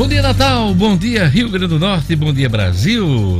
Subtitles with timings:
[0.00, 0.74] Bom dia, Natal.
[0.74, 2.16] Bom dia, Rio Grande do Norte.
[2.16, 3.38] Bom dia, Brasil.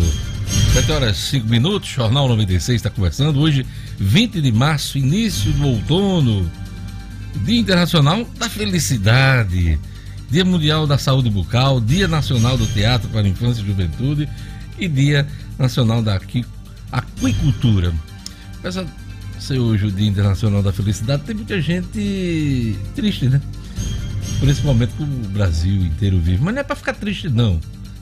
[0.75, 1.89] 7 horas 5 minutos.
[1.89, 3.41] Jornal 96 está conversando.
[3.41, 3.65] Hoje,
[3.99, 6.53] 20 de março, início do outono.
[7.47, 9.81] Dia Internacional da Felicidade.
[10.31, 11.81] Dia Mundial da Saúde Bucal.
[11.81, 14.29] Dia Nacional do Teatro para a Infância e Juventude.
[14.79, 15.27] E Dia
[15.59, 16.21] Nacional da
[16.93, 17.91] Aquicultura.
[18.63, 23.41] De ser hoje o Dia Internacional da Felicidade, tem muita gente triste, né?
[24.41, 26.43] Por esse momento que o Brasil inteiro vive.
[26.43, 27.61] Mas não é para ficar triste, não.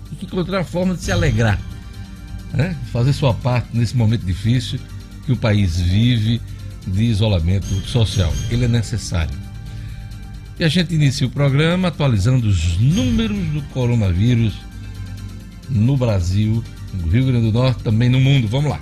[0.09, 1.61] Tem que encontrar uma forma de se alegrar.
[2.55, 2.77] Né?
[2.93, 4.79] Fazer sua parte nesse momento difícil
[5.27, 6.41] que o país vive
[6.87, 8.33] de isolamento social.
[8.51, 9.37] Ele é necessário.
[10.59, 14.55] E a gente inicia o programa atualizando os números do coronavírus
[15.69, 18.49] no Brasil, no Rio Grande do Norte, também no mundo.
[18.49, 18.81] Vamos lá.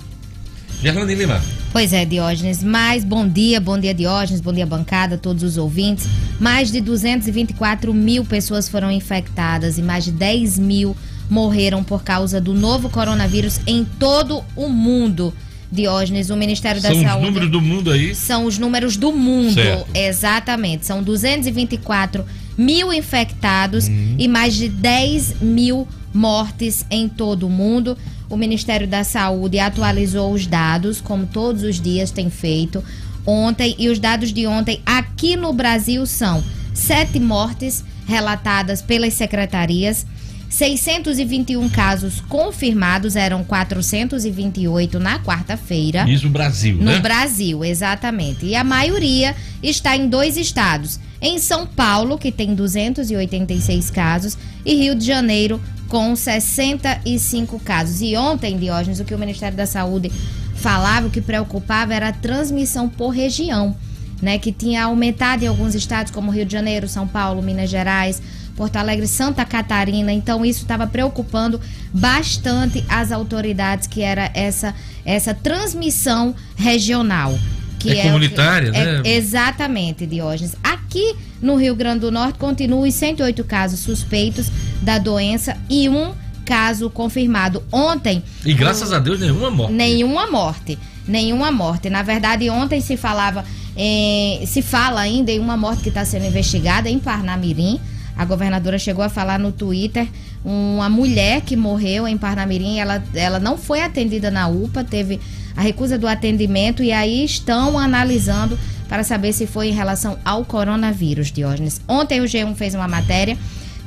[0.81, 1.41] Gerlane Lima.
[1.71, 2.63] Pois é, Diógenes.
[2.63, 6.07] Mais bom dia, bom dia, Diógenes, bom dia, bancada, todos os ouvintes.
[6.39, 10.95] Mais de 224 mil pessoas foram infectadas e mais de 10 mil
[11.29, 15.33] morreram por causa do novo coronavírus em todo o mundo.
[15.69, 17.03] Diógenes, o Ministério da Saúde.
[17.03, 18.15] São os números do mundo aí?
[18.15, 19.87] São os números do mundo, certo.
[19.93, 20.85] exatamente.
[20.85, 22.25] São 224
[22.57, 24.15] mil infectados uhum.
[24.17, 27.97] e mais de 10 mil mortes em todo o mundo.
[28.29, 32.83] O Ministério da Saúde atualizou os dados, como todos os dias tem feito,
[33.25, 33.75] ontem.
[33.79, 40.05] E os dados de ontem aqui no Brasil são sete mortes relatadas pelas secretarias
[40.49, 46.09] 621 casos confirmados, eram 428 na quarta-feira.
[46.09, 46.95] Isso no Brasil, no né?
[46.95, 48.45] No Brasil, exatamente.
[48.45, 50.99] E a maioria está em dois estados.
[51.21, 58.01] Em São Paulo, que tem 286 casos, e Rio de Janeiro, com 65 casos.
[58.01, 60.11] E ontem, Diógenes, o que o Ministério da Saúde
[60.55, 63.75] falava, o que preocupava era a transmissão por região,
[64.21, 64.37] né?
[64.37, 68.21] Que tinha aumentado em alguns estados, como Rio de Janeiro, São Paulo, Minas Gerais,
[68.57, 70.11] Porto Alegre, Santa Catarina.
[70.11, 71.61] Então isso estava preocupando
[71.93, 74.73] bastante as autoridades, que era essa
[75.05, 77.37] essa transmissão regional.
[77.79, 79.01] Que é, é comunitária, que, né?
[79.05, 80.55] É, exatamente, Diógenes.
[80.63, 84.51] Aqui no Rio Grande do Norte continuam os 108 casos suspeitos
[84.81, 86.13] da doença e um
[86.43, 88.23] caso confirmado ontem.
[88.43, 89.73] E graças a Deus nenhuma morte.
[89.73, 90.79] Nenhuma morte.
[91.07, 91.89] Nenhuma morte.
[91.89, 93.45] Na verdade, ontem se falava,
[93.77, 97.79] eh, se fala ainda em uma morte que está sendo investigada em Parnamirim
[98.17, 100.07] a governadora chegou a falar no Twitter
[100.43, 105.19] uma mulher que morreu em Parnamirim, ela, ela não foi atendida na UPA, teve
[105.55, 108.57] a recusa do atendimento e aí estão analisando
[108.87, 111.81] para saber se foi em relação ao coronavírus, Diógenes.
[111.87, 113.37] Ontem o G1 fez uma matéria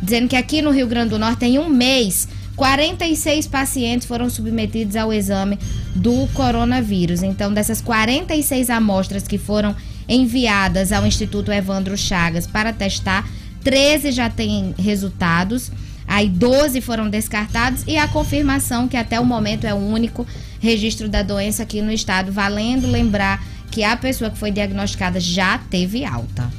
[0.02, 4.96] dizendo que aqui no Rio Grande do Norte, em um mês, 46 pacientes foram submetidos
[4.96, 5.58] ao exame
[5.94, 7.22] do coronavírus.
[7.22, 9.74] Então, dessas 46 amostras que foram
[10.08, 13.26] enviadas ao Instituto Evandro Chagas para testar,
[13.62, 15.70] 13 já têm resultados,
[16.06, 20.26] aí 12 foram descartados e a confirmação que até o momento é o único
[20.60, 25.58] registro da doença aqui no estado, valendo lembrar que a pessoa que foi diagnosticada já
[25.58, 26.50] teve alta.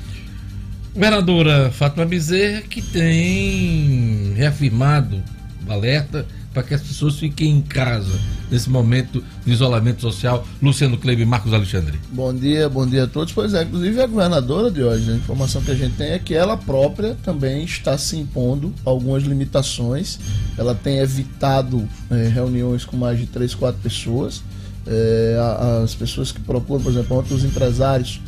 [0.93, 5.23] Governadora Fátima Bezerra que tem reafirmado
[5.65, 8.19] o alerta para que as pessoas fiquem em casa
[8.49, 10.45] nesse momento de isolamento social.
[10.61, 11.99] Luciano Kleber Marcos Alexandre.
[12.11, 13.33] Bom dia, bom dia a todos.
[13.33, 16.33] Pois é, inclusive a governadora de hoje, a informação que a gente tem é que
[16.33, 20.19] ela própria também está se impondo algumas limitações.
[20.57, 24.43] Ela tem evitado é, reuniões com mais de três, quatro pessoas.
[24.85, 25.37] É,
[25.83, 28.19] as pessoas que procuram, por exemplo, ontem os empresários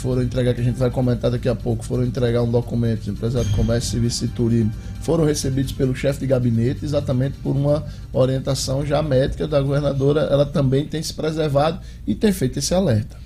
[0.00, 3.08] foram entregar, que a gente vai comentar daqui a pouco, foram entregar um documento, os
[3.08, 4.72] empresários de comércio, serviço e turismo,
[5.02, 10.22] foram recebidos pelo chefe de gabinete, exatamente por uma orientação já médica da governadora.
[10.22, 13.16] Ela também tem se preservado e tem feito esse alerta.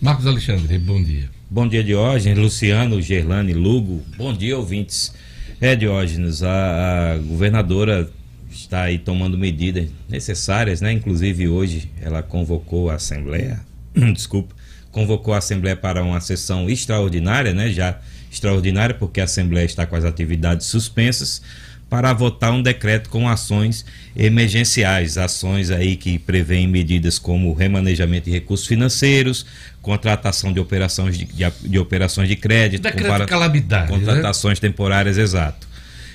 [0.00, 1.28] Marcos Alexandre, bom dia.
[1.50, 4.02] Bom dia, Diógenes, Luciano, Gerlane, Lugo.
[4.16, 5.12] Bom dia, ouvintes.
[5.60, 8.08] É, Diógenes, a, a governadora
[8.50, 10.92] está aí tomando medidas necessárias, né?
[10.92, 13.60] Inclusive hoje ela convocou a Assembleia,
[14.14, 14.54] desculpa,
[14.94, 17.68] convocou a Assembleia para uma sessão extraordinária, né?
[17.68, 17.98] Já
[18.30, 21.42] extraordinária, porque a Assembleia está com as atividades suspensas,
[21.90, 23.84] para votar um decreto com ações
[24.16, 29.44] emergenciais, ações aí que prevêem medidas como remanejamento de recursos financeiros,
[29.82, 33.98] contratação de operações de, de, de operações de crédito, decreto compara, calamidade, né?
[33.98, 34.68] contratações né?
[34.68, 35.68] temporárias, exato.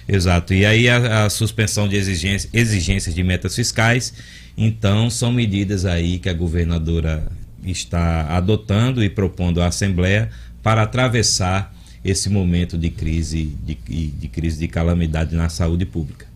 [0.08, 0.54] Exato.
[0.54, 4.14] E aí a, a suspensão de exigências, exigências de metas fiscais,
[4.58, 7.30] então são medidas aí que a governadora
[7.72, 10.30] está adotando e propondo à Assembleia
[10.62, 11.74] para atravessar
[12.04, 16.28] esse momento de crise de, de crise de calamidade na saúde pública.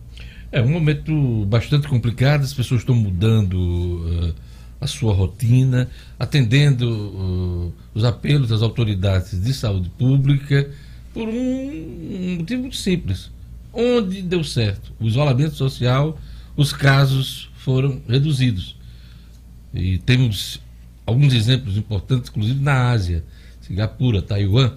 [0.52, 4.34] É um momento bastante complicado, as pessoas estão mudando uh,
[4.80, 5.88] a sua rotina,
[6.18, 10.70] atendendo uh, os apelos das autoridades de saúde pública
[11.12, 13.30] por um, um motivo muito simples.
[13.72, 16.18] onde deu certo o isolamento social,
[16.56, 18.76] os casos foram reduzidos.
[19.72, 20.60] E temos
[21.06, 23.24] alguns exemplos importantes, inclusive na Ásia,
[23.60, 24.72] Singapura, Taiwan,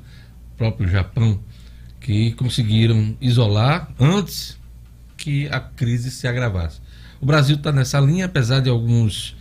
[0.58, 1.40] próprio Japão,
[2.00, 4.58] que conseguiram isolar antes
[5.16, 6.80] que a crise se agravasse.
[7.20, 9.36] O Brasil está nessa linha, apesar de alguns,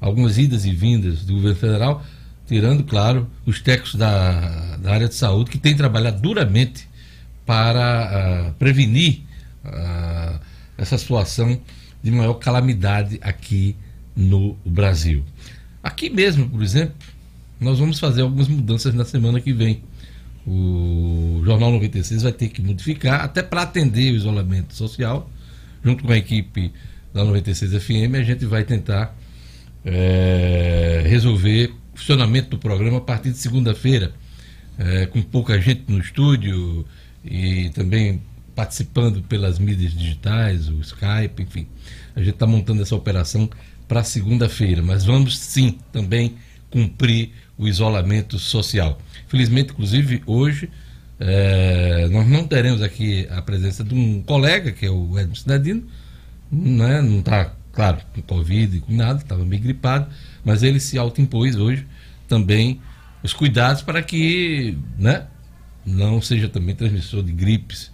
[0.00, 2.04] algumas idas e vindas do governo federal,
[2.46, 6.88] tirando, claro, os técnicos da, da área de saúde, que têm trabalhado duramente
[7.44, 9.20] para uh, prevenir
[9.64, 10.40] uh,
[10.76, 11.60] essa situação
[12.02, 13.76] de maior calamidade aqui
[14.16, 15.24] no Brasil.
[15.88, 16.94] Aqui mesmo, por exemplo,
[17.58, 19.82] nós vamos fazer algumas mudanças na semana que vem.
[20.46, 25.30] O Jornal 96 vai ter que modificar, até para atender o isolamento social,
[25.82, 26.70] junto com a equipe
[27.14, 29.16] da 96 FM, a gente vai tentar
[29.82, 34.12] é, resolver o funcionamento do programa a partir de segunda-feira,
[34.78, 36.84] é, com pouca gente no estúdio
[37.24, 38.20] e também
[38.54, 41.66] participando pelas mídias digitais, o Skype, enfim.
[42.14, 43.48] A gente está montando essa operação
[43.88, 46.36] para segunda-feira, mas vamos sim também
[46.70, 49.00] cumprir o isolamento social.
[49.26, 50.68] Felizmente, inclusive, hoje
[51.18, 55.82] é, nós não teremos aqui a presença de um colega, que é o Edson Cidadino,
[56.52, 57.00] né?
[57.02, 60.08] não está, claro, com Covid, com nada, estava meio gripado,
[60.44, 61.86] mas ele se autoimpôs hoje
[62.28, 62.80] também
[63.22, 65.26] os cuidados para que né,
[65.84, 67.90] não seja também transmissor de gripes,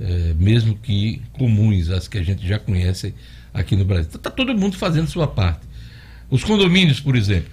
[0.00, 3.14] é, mesmo que comuns, as que a gente já conhece
[3.52, 4.10] aqui no Brasil.
[4.14, 5.66] Está todo mundo fazendo sua parte.
[6.30, 7.50] Os condomínios, por exemplo.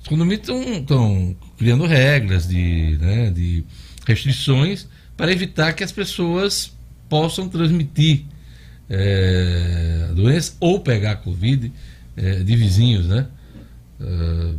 [0.00, 3.64] Os condomínios estão criando regras de, né, de
[4.06, 4.86] restrições
[5.16, 6.72] para evitar que as pessoas
[7.08, 8.24] possam transmitir
[8.88, 11.72] é, a doença ou pegar a Covid
[12.16, 13.26] é, de vizinhos, né?
[14.00, 14.54] É,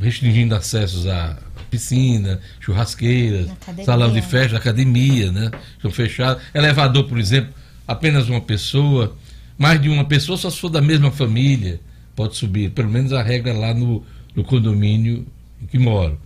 [0.00, 1.36] restringindo acessos à
[1.70, 3.50] piscina, churrasqueiras,
[3.84, 5.50] salão de festa, academia, né?
[5.76, 6.42] Estão fechados.
[6.54, 7.52] Elevador, por exemplo,
[7.86, 9.16] apenas uma pessoa
[9.58, 11.80] mais de uma pessoa, só se for da mesma família,
[12.14, 12.70] pode subir.
[12.70, 15.26] Pelo menos a regra lá no, no condomínio
[15.60, 16.18] em que moro.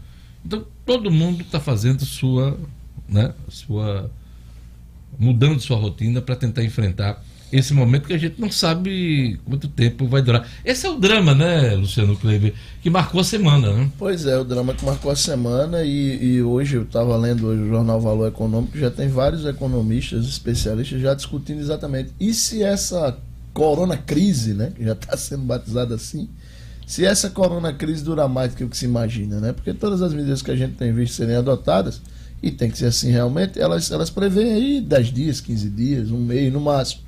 [0.45, 2.59] Então, todo mundo está fazendo sua,
[3.09, 4.11] né, sua.
[5.19, 10.07] mudando sua rotina para tentar enfrentar esse momento que a gente não sabe quanto tempo
[10.07, 10.49] vai durar.
[10.65, 13.91] Esse é o drama, né, Luciano Kleber, que marcou a semana, né?
[13.99, 17.63] Pois é, o drama que marcou a semana e, e hoje eu estava lendo hoje
[17.63, 22.11] o jornal Valor Econômico, já tem vários economistas, especialistas já discutindo exatamente.
[22.19, 23.19] E se essa
[23.53, 26.31] corona crise, né, que já está sendo batizada assim,
[26.87, 29.53] se essa corona crise durar mais do que o que se imagina, né?
[29.53, 32.01] Porque todas as medidas que a gente tem visto serem adotadas,
[32.43, 36.19] e tem que ser assim realmente, elas, elas prevêem aí 10 dias, 15 dias, um
[36.19, 37.03] mês no máximo.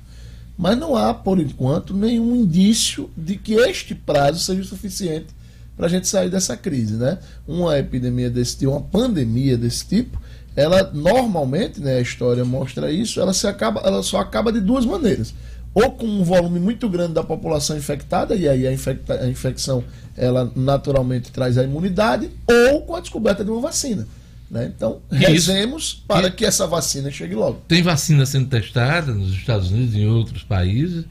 [0.57, 5.27] Mas não há, por enquanto, nenhum indício de que este prazo seja suficiente
[5.75, 6.93] para a gente sair dessa crise.
[6.95, 7.17] Né?
[7.47, 10.19] Uma epidemia desse tipo, uma pandemia desse tipo,
[10.55, 14.85] ela normalmente, né, a história mostra isso, ela, se acaba, ela só acaba de duas
[14.85, 15.33] maneiras.
[15.73, 19.83] Ou com um volume muito grande da população infectada, e aí a, infecta, a infecção
[20.15, 24.07] ela naturalmente traz a imunidade, ou com a descoberta de uma vacina.
[24.49, 24.71] Né?
[24.75, 27.61] Então, rezemos para que essa vacina chegue logo.
[27.67, 31.05] Tem vacina sendo testada nos Estados Unidos e em outros países,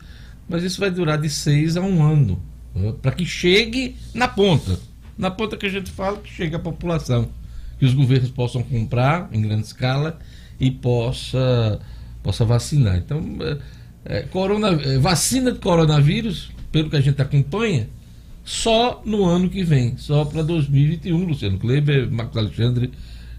[0.49, 2.41] mas isso vai durar de seis a um ano
[2.75, 2.95] né?
[3.03, 4.79] para que chegue na ponta.
[5.17, 7.29] Na ponta que a gente fala, que chegue a população.
[7.79, 10.19] Que os governos possam comprar em grande escala
[10.59, 11.81] e possa,
[12.23, 12.97] possa vacinar.
[12.97, 13.37] Então,
[14.05, 17.89] é, é corona, é, vacina de coronavírus, pelo que a gente acompanha,
[18.45, 22.91] só no ano que vem, só para 2021, Luciano Kleber, Marcos Alexandre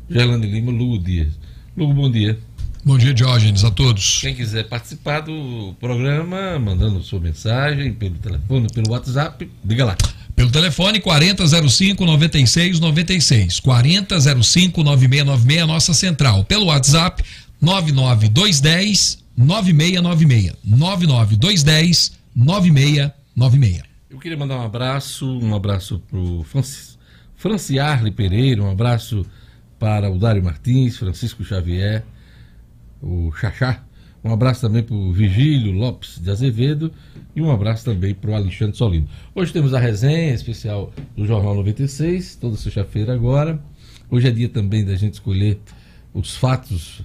[0.10, 1.34] Gelane Lima, Lugo Dias.
[1.76, 2.40] Lugo, bom dia.
[2.84, 4.20] Bom dia, Diógenes, a todos.
[4.22, 9.98] Quem quiser participar do programa, mandando sua mensagem pelo telefone, pelo WhatsApp, diga lá.
[10.36, 13.60] Pelo telefone 4005 9696.
[13.60, 16.44] 4005 9696, nossa central.
[16.44, 17.24] Pelo WhatsApp
[17.60, 20.54] 99210 9696.
[20.64, 23.84] 99210 9696.
[24.12, 27.00] Eu queria mandar um abraço, um abraço pro Francis,
[27.36, 29.26] Franciarle Pereira, um abraço
[29.86, 32.04] para o Dário Martins, Francisco Xavier,
[33.00, 33.84] o Xaxá.
[34.24, 36.92] Um abraço também para o Vigílio Lopes de Azevedo
[37.36, 39.08] e um abraço também para o Alexandre Solino.
[39.36, 43.62] Hoje temos a resenha especial do Jornal 96, toda sexta-feira agora.
[44.10, 45.60] Hoje é dia também da gente escolher
[46.15, 47.04] os fatos,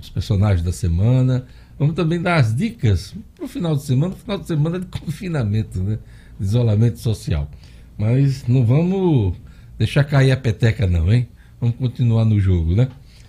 [0.00, 1.44] os personagens da semana.
[1.76, 5.82] Vamos também dar as dicas para o final de semana, final de semana de confinamento,
[5.82, 5.98] né?
[6.38, 7.50] de isolamento social.
[7.98, 9.36] Mas não vamos
[9.76, 11.26] deixar cair a peteca não, hein?
[11.64, 12.88] Vamos continuar no jogo, né?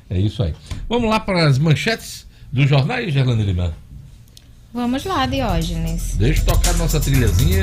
[0.09, 0.53] É isso aí.
[0.89, 3.73] Vamos lá para as manchetes do jornal, Gerlane Lima.
[4.73, 6.15] Vamos lá, Diógenes.
[6.17, 7.61] Deixa eu tocar nossa trilhazinha.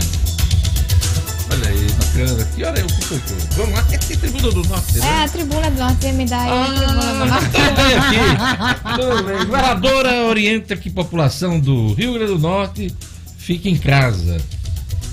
[1.51, 2.45] Olha aí, bacana.
[2.47, 3.21] Que hora é o que foi?
[3.55, 5.07] Vamos lá, é Tribuna do Norte, né?
[5.07, 7.49] É, a Tribuna do Norte me dá aí a Tribuna do Norte.
[7.77, 9.45] Bem aqui.
[9.45, 12.91] Governadora orienta que população do Rio Grande do Norte
[13.37, 14.39] fique em casa.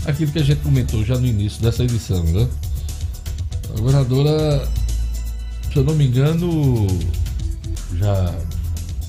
[0.06, 2.48] Aquilo que a gente comentou já no início dessa edição, né?
[3.74, 4.68] A governadora,
[5.72, 6.88] se eu não me engano,
[7.98, 8.34] já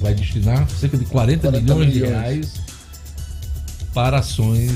[0.00, 2.12] vai destinar cerca de 40, 40 milhões, de milhões.
[2.12, 2.61] reais
[3.93, 4.73] para ações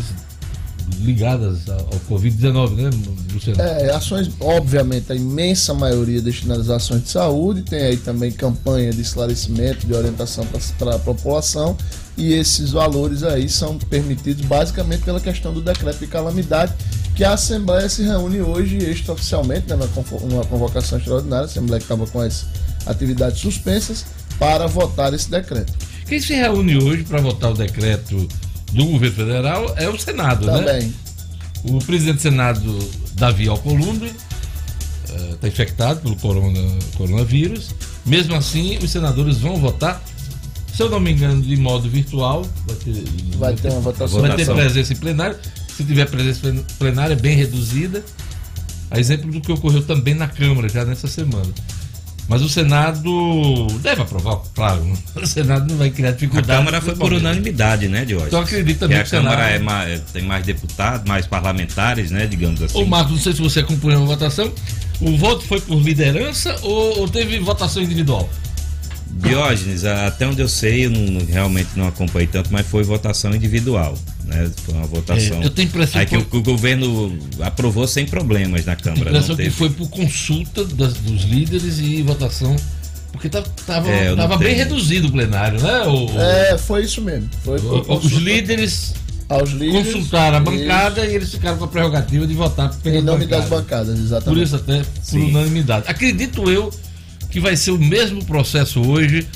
[1.01, 2.91] ligadas ao ao Covid-19, né,
[3.33, 3.61] Luciano?
[3.61, 8.93] É, ações, obviamente, a imensa maioria destinadas a ações de saúde, tem aí também campanha
[8.93, 10.47] de esclarecimento, de orientação
[10.79, 11.77] para a população,
[12.17, 16.75] e esses valores aí são permitidos basicamente pela questão do decreto de calamidade,
[17.15, 21.79] que a Assembleia se reúne hoje extraoficialmente, né, numa convo- numa convocação extraordinária, a Assembleia
[21.79, 22.47] que estava com as
[22.87, 24.05] atividades suspensas,
[24.39, 25.73] para votar esse decreto.
[26.09, 28.27] Quem se reúne hoje para votar o decreto
[28.73, 30.59] do governo federal é o Senado, né?
[30.59, 30.95] Também.
[31.65, 32.79] O presidente do Senado,
[33.15, 34.13] Davi Alcolumbre,
[35.33, 37.71] está infectado pelo corona- coronavírus.
[38.05, 40.03] Mesmo assim, os senadores vão votar,
[40.75, 42.45] se eu não me engano, de modo virtual.
[42.67, 43.05] Vai ter,
[43.39, 44.21] Vai ter uma votação.
[44.21, 45.37] vai ter presença em plenário.
[45.77, 48.05] Se tiver presença plen- plenária, bem reduzida.
[48.91, 51.53] A exemplo do que ocorreu também na Câmara, já nessa semana.
[52.29, 54.83] Mas o Senado deve aprovar, claro.
[54.85, 54.95] né?
[55.21, 56.59] O Senado não vai criar A dificuldade.
[56.59, 58.27] Câmara foi por unanimidade, né, de hoje.
[58.29, 61.27] Então acredito Que também a que o Senado- Câmara é mais- tem mais deputados, mais
[61.27, 62.81] parlamentares, né, digamos assim.
[62.81, 64.51] Ô Marcos, não sei se você acompanhou a votação.
[65.01, 68.31] O voto foi por liderança ou, ou teve votação individual?
[69.17, 73.97] Diógenes, até onde eu sei, eu não- realmente não acompanhei tanto, mas foi votação individual.
[74.25, 74.51] Né?
[74.65, 75.41] Foi uma votação.
[75.43, 79.03] É, eu tenho impressão Aí que que o, o governo aprovou sem problemas na Câmara.
[79.11, 79.55] impressão Não que teve.
[79.55, 82.57] foi por consulta das- dos líderes e votação.
[83.13, 84.57] Porque tava, tava, É, eu bem tenho.
[84.57, 85.83] reduzido o plenário, né?
[85.87, 87.29] O- É, foi isso mesmo.
[87.45, 88.95] Foi por o- os líderes
[89.29, 89.93] aos líderes.
[89.93, 93.27] consultaram a Isso, bancada e eles ficaram com a prerrogativa de votar pela Em nome
[93.27, 93.63] das bancada.
[93.63, 94.43] bancadas, Por exatamente.
[94.45, 95.31] isso até por Sim.
[95.31, 95.85] unanimidade.
[95.89, 96.73] Acredito eu
[97.35, 99.27] que vai ser o mesmo processo hoje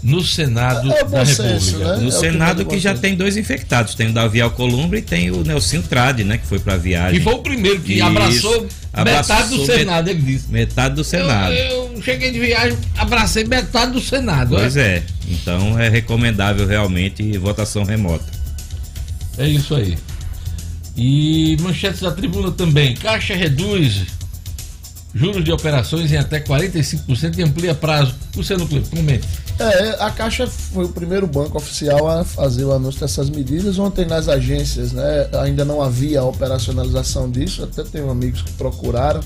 [0.00, 1.96] no Senado É bom da senso, República.
[1.96, 2.02] né?
[2.02, 3.96] No É Senado primeiro que já tem dois infectados.
[3.96, 6.38] Tem o Davi Alcolumbre e tem o Nelson Trade, né?
[6.38, 7.18] Que foi pra viagem.
[7.18, 8.04] Que foi o primeiro que Isso.
[8.04, 10.52] abraçou, Abraçou metade do met- Senado, ele disse.
[10.52, 11.52] Metade do Senado.
[11.52, 14.50] Eu, eu cheguei de viagem, abracei metade do Senado.
[14.54, 14.82] Pois né?
[14.98, 15.02] é.
[15.28, 18.24] Então é recomendável realmente votação remota.
[19.36, 19.98] É isso aí.
[20.96, 22.94] E manchetes da tribuna também.
[22.94, 24.02] Caixa reduz
[25.18, 28.14] juros de operações em até 45% e amplia prazo.
[28.36, 29.26] Luciano Clipe, comente.
[29.58, 33.78] É, a Caixa foi o primeiro banco oficial a fazer o anúncio dessas medidas.
[33.78, 37.64] Ontem nas agências, né, ainda não havia operacionalização disso.
[37.64, 39.20] Até tenho amigos que procuraram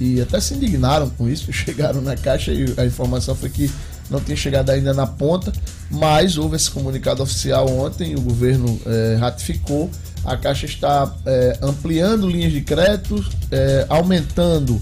[0.00, 3.70] e até se indignaram com isso, chegaram na Caixa e a informação foi que
[4.10, 5.52] não tinha chegado ainda na ponta,
[5.90, 9.90] mas houve esse comunicado oficial ontem, o governo eh, ratificou.
[10.24, 14.80] A Caixa está eh, ampliando linhas de crédito, eh, aumentando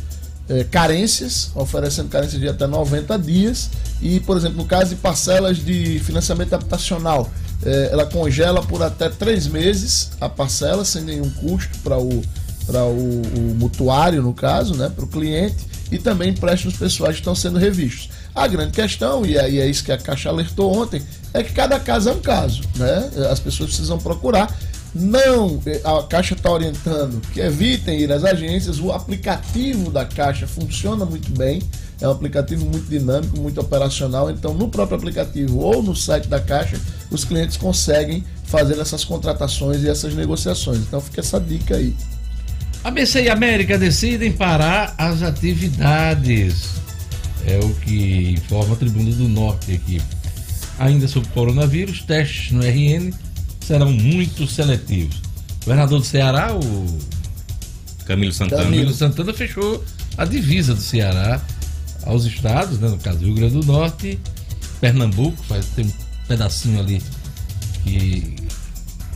[0.49, 3.71] eh, carências, oferecendo carências de até 90 dias.
[4.01, 7.31] E, por exemplo, no caso de parcelas de financiamento habitacional,
[7.65, 12.23] eh, ela congela por até três meses a parcela, sem nenhum custo para o,
[12.69, 17.59] o, o mutuário, no caso, né, para o cliente, e também empréstimos pessoais estão sendo
[17.59, 18.11] revistos.
[18.35, 21.79] A grande questão, e aí é isso que a Caixa alertou ontem, é que cada
[21.81, 22.63] caso é um caso.
[22.77, 23.11] Né?
[23.31, 24.55] As pessoas precisam procurar.
[24.99, 28.81] Não, a Caixa está orientando que evitem ir às agências.
[28.81, 31.63] O aplicativo da Caixa funciona muito bem.
[32.01, 34.31] É um aplicativo muito dinâmico, muito operacional.
[34.31, 39.83] Então, no próprio aplicativo ou no site da Caixa, os clientes conseguem fazer essas contratações
[39.83, 40.79] e essas negociações.
[40.79, 41.95] Então, fica essa dica aí.
[42.83, 46.71] ABC e América decidem parar as atividades.
[47.45, 50.01] É o que informa a Tribuna do Norte aqui.
[50.79, 53.13] Ainda sobre o coronavírus, testes no RN
[53.67, 55.17] serão muito seletivos.
[55.63, 56.99] O governador do Ceará, o
[58.07, 58.63] Camilo Santana.
[58.63, 59.85] Camilo Santana, fechou
[60.17, 61.41] a divisa do Ceará
[62.05, 64.19] aos estados, né, no caso Rio Grande do Norte,
[64.81, 65.93] Pernambuco, faz, tem um
[66.29, 67.03] pedacinho ali
[67.83, 68.37] que,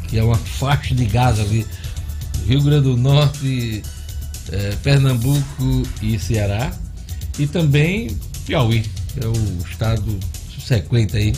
[0.09, 1.65] que é uma faixa de gás ali,
[2.47, 3.83] Rio Grande do Norte,
[4.51, 6.73] eh, Pernambuco e Ceará,
[7.39, 8.83] e também Piauí,
[9.15, 10.19] que é o estado
[10.53, 11.33] subsequente aí,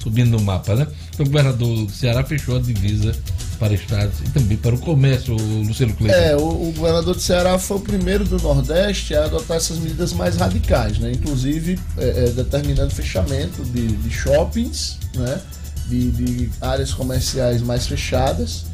[0.00, 0.86] subindo no mapa, né?
[1.14, 3.14] Então o governador do Ceará fechou a divisa
[3.58, 6.18] para estados e também para o comércio, o Luciano Cleiton.
[6.18, 10.12] É, o, o governador do Ceará foi o primeiro do Nordeste a adotar essas medidas
[10.12, 11.12] mais radicais, né?
[11.12, 15.40] Inclusive é, é, determinando fechamento de, de shoppings, né?
[15.86, 18.64] De, de áreas comerciais mais fechadas.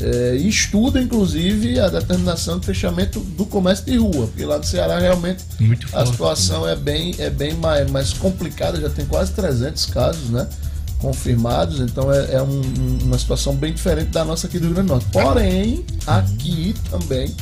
[0.00, 4.64] é, e estuda, inclusive, a determinação de fechamento do comércio de rua, porque lá no
[4.64, 5.44] Ceará realmente
[5.92, 10.48] a situação é bem, é bem mais, mais complicada, já tem quase 300 casos, né?
[11.00, 14.74] Confirmados, então é, é um- um- uma situação bem diferente da nossa aqui do Rio
[14.74, 15.06] Grande do Norte.
[15.10, 17.34] Porém, aqui também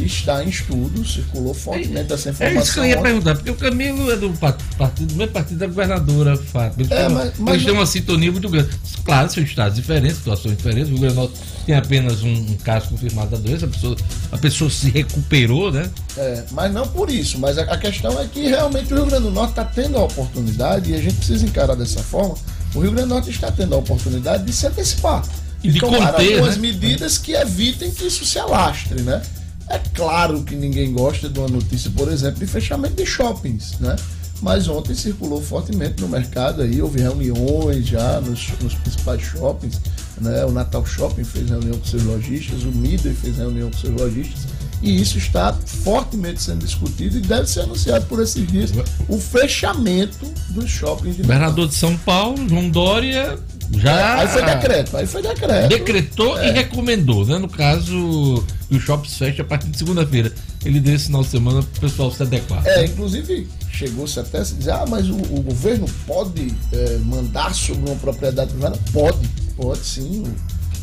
[0.00, 2.60] está em estudo, circulou fortemente essa informação.
[2.60, 5.58] É isso que eu ia perguntar, porque o Camilo é do partido, do mesmo partido
[5.58, 6.82] da governadora Fátima.
[6.82, 8.68] Eles, é, mas, mas eles têm uma sintonia muito grande.
[9.04, 10.88] Claro, são estados diferentes, situações diferentes.
[10.88, 13.96] O Rio Grande do Norte tem apenas um, um, caso confirmado da doença, a pessoa,
[14.30, 15.90] a pessoa se recuperou, né?
[16.16, 17.36] É, mas não por isso.
[17.38, 20.04] Mas a, a questão é que realmente o Rio Grande do Norte está tendo a
[20.04, 22.36] oportunidade, e a gente precisa encarar dessa forma,
[22.74, 25.24] o Rio Grande do Norte está tendo a oportunidade de se antecipar.
[25.62, 26.62] E de tomar conter, algumas né?
[26.62, 29.20] medidas que evitem que isso se alastre, né?
[29.68, 33.96] É claro que ninguém gosta de uma notícia, por exemplo, de fechamento de shoppings, né?
[34.40, 39.80] Mas ontem circulou fortemente no mercado aí, houve reuniões já nos, nos principais shoppings,
[40.20, 40.44] né?
[40.44, 44.46] O Natal Shopping fez reunião com seus lojistas, o Midway fez reunião com seus lojistas,
[44.82, 48.70] e isso está fortemente sendo discutido e deve ser anunciado por esses dias
[49.08, 53.38] o fechamento dos shoppings de Governador de São Paulo, João Dória,
[53.72, 54.20] já.
[54.20, 55.68] Aí foi decreto, aí foi decreto.
[55.68, 56.48] Decretou é.
[56.48, 57.38] e recomendou, né?
[57.38, 60.32] No caso, o shopping fecha a partir de segunda-feira.
[60.64, 62.66] Ele deu esse final de semana para o pessoal se adequar.
[62.66, 67.90] É, inclusive, chegou-se até a dizer, ah, mas o, o governo pode é, mandar sobre
[67.90, 68.78] uma propriedade privada?
[68.92, 70.24] Pode, pode sim.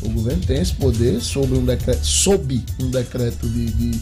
[0.06, 4.00] O, governo tem esse poder sobre um decreto, sob um decreto de, de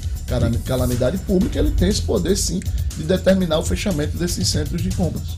[0.64, 2.60] calamidade pública, ele tem esse poder sim
[2.96, 5.36] de determinar o fechamento desses centros de compras.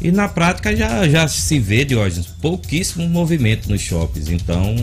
[0.00, 4.28] E na prática já, já se vê, Diógenes, pouquíssimo movimento nos shoppings.
[4.28, 4.74] Então,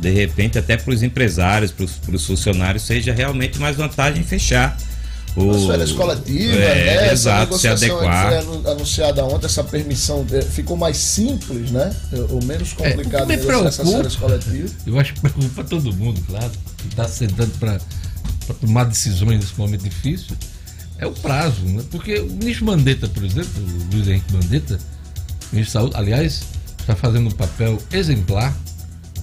[0.00, 4.76] de repente, até para os empresários, para os funcionários, seja realmente mais vantagem fechar.
[5.36, 5.50] O...
[5.50, 7.12] As férias coletivas, é, né?
[7.12, 8.42] Exato, se adequar.
[8.42, 11.94] Foi anunciada ontem, essa permissão é, ficou mais simples, né?
[12.30, 14.70] Ou menos é, complicado é, essas férias coletivas.
[14.86, 17.78] Eu acho que preocupa todo mundo, claro, que está sentando para
[18.60, 20.36] tomar decisões nesse momento difícil
[20.98, 21.82] é o prazo, né?
[21.90, 24.78] Porque o ministro Mandetta, por exemplo, o Luiz Henrique Mandetta,
[25.52, 26.42] ministro da Saúde, aliás,
[26.80, 28.56] está fazendo um papel exemplar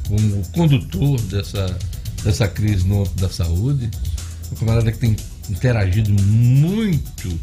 [0.07, 1.77] como condutor dessa,
[2.23, 3.89] dessa crise no âmbito da saúde.
[4.51, 5.15] Um camarada que tem
[5.49, 7.39] interagido muito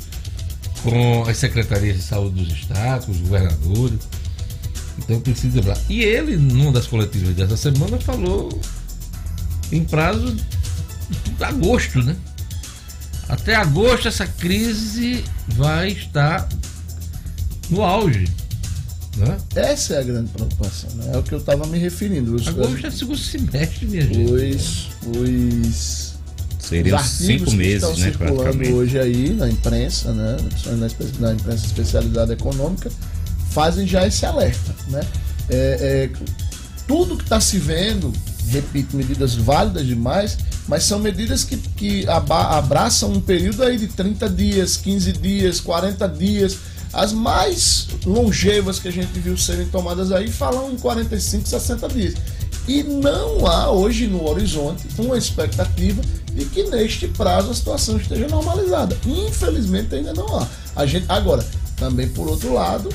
[0.82, 4.00] com as secretarias de saúde dos estados, os governadores.
[4.98, 5.78] Então precisa lembrar.
[5.88, 8.60] E ele, numa das coletivas dessa semana, falou
[9.72, 12.16] em prazo de agosto, né?
[13.28, 16.48] Até agosto essa crise vai estar
[17.70, 18.26] no auge.
[19.16, 19.36] Né?
[19.54, 21.12] Essa é a grande preocupação, né?
[21.14, 22.34] é o que eu estava me referindo.
[22.34, 24.32] Os agosto é segundo semestre, minha gente.
[24.32, 26.09] Os, os,
[26.70, 27.96] Seriam cinco meses, que estão né?
[27.96, 30.36] Circulando hoje aí na imprensa, né?
[30.66, 32.88] Na, na imprensa especializada econômica,
[33.50, 34.72] fazem já esse alerta.
[34.88, 35.00] Né?
[35.48, 36.10] É, é,
[36.86, 38.12] tudo que está se vendo,
[38.48, 44.28] repito, medidas válidas demais, mas são medidas que, que abraçam um período aí de 30
[44.28, 46.56] dias, 15 dias, 40 dias.
[46.92, 52.14] As mais longevas que a gente viu serem tomadas aí falam em 45, 60 dias.
[52.68, 56.00] E não há hoje no horizonte uma expectativa
[56.34, 58.96] de que neste prazo a situação esteja normalizada.
[59.06, 60.46] Infelizmente ainda não há.
[60.76, 61.44] A gente agora
[61.80, 62.90] também por outro lado,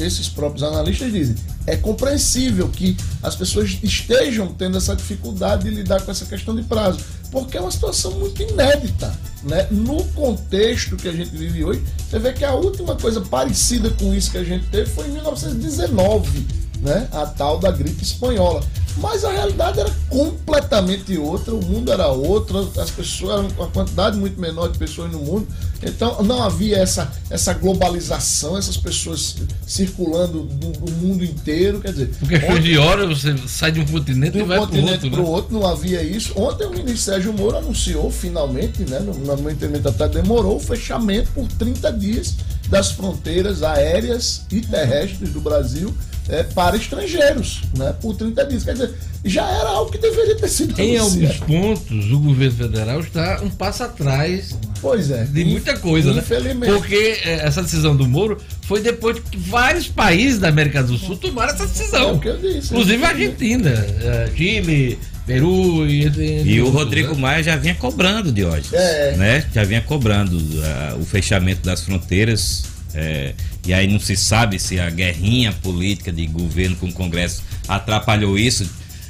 [0.00, 1.34] esses próprios analistas dizem
[1.66, 6.62] é compreensível que as pessoas estejam tendo essa dificuldade de lidar com essa questão de
[6.62, 9.12] prazo, porque é uma situação muito inédita.
[9.42, 9.66] Né?
[9.70, 14.14] No contexto que a gente vive hoje, você vê que a última coisa parecida com
[14.14, 16.46] isso que a gente teve foi em 1919,
[16.80, 17.08] né?
[17.12, 18.62] a tal da gripe espanhola.
[19.00, 24.16] Mas a realidade era completamente outra, o mundo era outro, as pessoas eram uma quantidade
[24.16, 25.46] muito menor de pessoas no mundo.
[25.80, 31.80] Então não havia essa, essa globalização, essas pessoas circulando no, mundo inteiro.
[31.80, 34.58] Quer dizer, porque ontem, de hora você sai de um continente de um e vai
[34.58, 35.58] continente para o outro, né?
[35.58, 35.60] outro.
[35.60, 36.32] Não havia isso.
[36.36, 40.60] Ontem o ministro Sérgio Moro anunciou finalmente, né, no, no meu entendimento até demorou, o
[40.60, 42.34] fechamento por 30 dias
[42.68, 45.94] das fronteiras aéreas e terrestres do Brasil
[46.28, 48.64] é, para estrangeiros, né, por 30 dias.
[48.64, 53.00] Quer dizer, já era algo que deveria ter sido Em alguns pontos, o governo federal
[53.00, 56.22] está um passo atrás pois é, de muita coisa, né?
[56.66, 61.16] Porque é, essa decisão do Moro foi depois que vários países da América do Sul
[61.16, 62.10] tomaram essa decisão.
[62.10, 66.70] É o que eu disse, Inclusive a Argentina, é, Chile, Peru e, e, e o
[66.70, 67.20] Rodrigo né?
[67.20, 69.16] Maia já vinha cobrando de hoje, é.
[69.16, 69.44] né?
[69.52, 73.34] Já vinha cobrando uh, o fechamento das fronteiras é,
[73.66, 78.38] e aí não se sabe se a guerrinha política de governo com o Congresso atrapalhou
[78.38, 78.68] isso.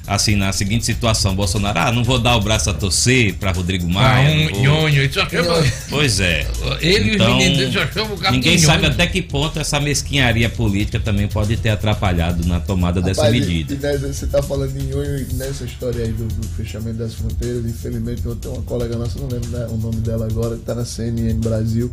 [0.09, 3.87] Assim, na seguinte situação, Bolsonaro, ah, não vou dar o braço a torcer para Rodrigo
[3.87, 4.49] Maia.
[4.55, 5.63] Ah, um, isso chama...
[5.91, 6.47] Pois é.
[6.81, 10.99] Ele então, e os já chamam o Ninguém sabe até que ponto essa mesquinharia política
[10.99, 13.75] também pode ter atrapalhado na tomada Rapaz, dessa medida.
[13.75, 17.67] E, e você está falando em Nhonho nessa história aí do, do, fechamento das fronteiras.
[17.67, 20.75] Infelizmente, eu tenho uma colega nossa, não lembro né, o nome dela agora, que está
[20.75, 21.91] na CNN Brasil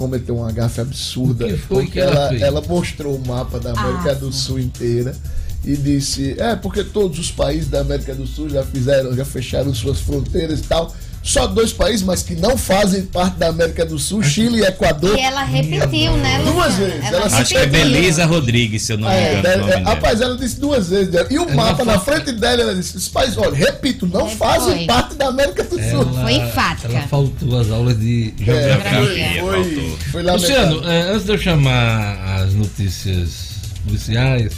[0.00, 1.46] cometeu uma gafe absurda.
[1.68, 5.14] porque ela, ela mostrou o mapa da América ah, do Sul inteira
[5.62, 9.74] e disse: É, porque todos os países da América do Sul já fizeram, já fecharam
[9.74, 10.94] suas fronteiras e tal.
[11.22, 15.18] Só dois países, mas que não fazem parte da América do Sul, Chile e Equador.
[15.18, 16.52] E ela repetiu, né, Luciano?
[16.52, 17.04] Duas vezes.
[17.04, 19.58] Ela Acho que é Belisa Rodrigues, se eu não me É, engano.
[19.58, 19.90] nome é, dela.
[19.90, 21.12] rapaz, ela disse duas vezes.
[21.30, 24.76] E o mapa na frente dela, ela disse: os países, olha, repito, não É, fazem
[24.76, 24.86] foi.
[24.86, 26.04] parte da América do Sul.
[26.22, 26.88] Foi enfática.
[26.88, 29.40] Ela faltou as aulas de É, geografia.
[29.42, 30.66] foi, foi, foi lamentável.
[30.76, 33.30] Luciano, é, antes de eu chamar as notícias
[33.84, 34.52] policiais,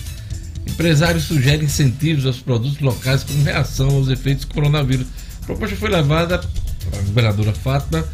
[0.66, 5.06] empresários sugerem incentivos aos produtos locais como reação aos efeitos do coronavírus.
[5.42, 8.04] A proposta foi levada para a governadora Fátima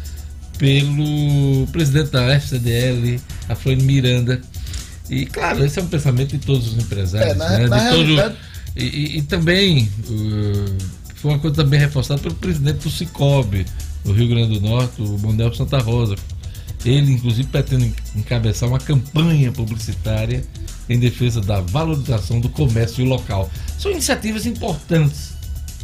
[0.57, 4.41] pelo presidente da FCDL, Afrânio Miranda.
[5.09, 7.31] E claro, esse é um pensamento de todos os empresários.
[7.31, 7.67] É, na- né?
[7.67, 8.35] na de todo- realidade-
[8.75, 10.77] e, e- também uh,
[11.15, 13.65] foi uma coisa também reforçada pelo presidente do Cicobi,
[14.05, 16.15] do Rio Grande do Norte, o Mondel Santa Rosa.
[16.85, 20.43] Ele, inclusive, pretende encabeçar uma campanha publicitária
[20.87, 23.49] em defesa da valorização do comércio local.
[23.77, 25.31] São iniciativas importantes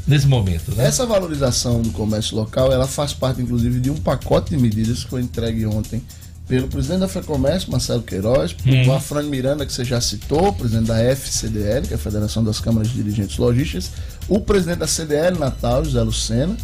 [0.07, 0.85] nesse momento, né?
[0.85, 5.09] Essa valorização do comércio local, ela faz parte, inclusive, de um pacote de medidas que
[5.09, 6.01] foi entregue ontem
[6.47, 10.99] pelo presidente da FEComércio, Marcelo Queiroz, por Afrânio Miranda, que você já citou, presidente da
[10.99, 13.91] FCDL, que é a Federação das Câmaras de Dirigentes Logísticas,
[14.27, 16.55] o presidente da CDL Natal, José Lucena,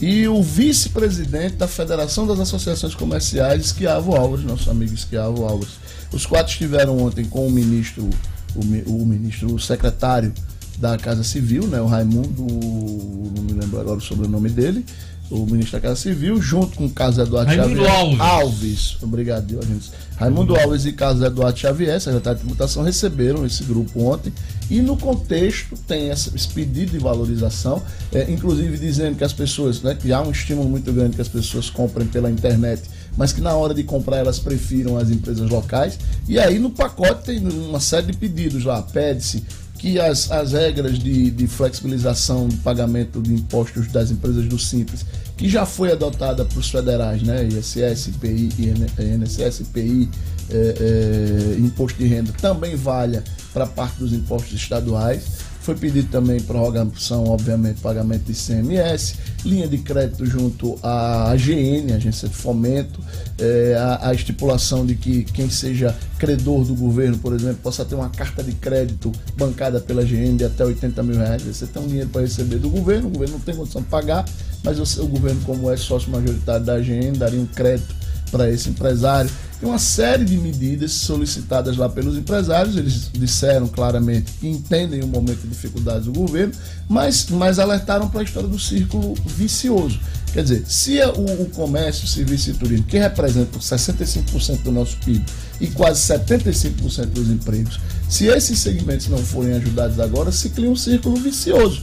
[0.00, 5.74] e o vice-presidente da Federação das Associações Comerciais, Esquiavo Álvares, nosso amigo Esquiavo Álvares.
[6.12, 8.08] Os quatro estiveram ontem com o ministro,
[8.54, 10.32] o, o ministro, o secretário
[10.78, 14.84] da Casa Civil, né, o Raimundo, não me lembro agora o sobrenome dele,
[15.30, 17.90] o ministro da Casa Civil, junto com o Carlos Eduardo Raimundo Xavier.
[17.90, 18.20] Alves.
[18.20, 19.90] Alves, obrigado, Diogenes.
[20.16, 24.32] Raimundo Alves e Carlos Eduardo Xavier, secretário de tributação, receberam esse grupo ontem
[24.70, 27.82] e no contexto tem esse pedido de valorização,
[28.12, 31.28] é, inclusive dizendo que as pessoas, né, que há um estímulo muito grande que as
[31.28, 32.82] pessoas comprem pela internet,
[33.16, 35.98] mas que na hora de comprar elas prefiram as empresas locais.
[36.28, 39.44] E aí no pacote tem uma série de pedidos lá, pede-se
[39.84, 45.04] que as, as regras de, de flexibilização de pagamento de impostos das empresas do Simples,
[45.36, 47.44] que já foi adotada para os federais, né?
[47.44, 50.08] ISS, IN- INSS, IPI,
[50.48, 55.24] eh, eh, imposto de renda, também valha para parte dos impostos estaduais.
[55.64, 59.14] Foi pedido também prorrogação, obviamente, pagamento de ICMS,
[59.46, 63.00] linha de crédito junto à AGN, Agência de Fomento,
[63.38, 67.94] eh, a, a estipulação de que quem seja credor do governo, por exemplo, possa ter
[67.94, 71.40] uma carta de crédito bancada pela AGN de até 80 mil reais.
[71.40, 74.22] Você tem um dinheiro para receber do governo, o governo não tem condição de pagar,
[74.62, 77.94] mas o, o governo, como é sócio majoritário da AGN, daria um crédito
[78.30, 79.30] para esse empresário.
[79.64, 85.40] Uma série de medidas solicitadas lá pelos empresários, eles disseram claramente que entendem o momento
[85.40, 86.52] de dificuldades do governo,
[86.86, 89.98] mas, mas alertaram para a história do círculo vicioso.
[90.34, 95.24] Quer dizer, se o, o comércio, serviço e turismo, que representam 65% do nosso PIB
[95.58, 100.76] e quase 75% dos empregos, se esses segmentos não forem ajudados agora, se cria um
[100.76, 101.82] círculo vicioso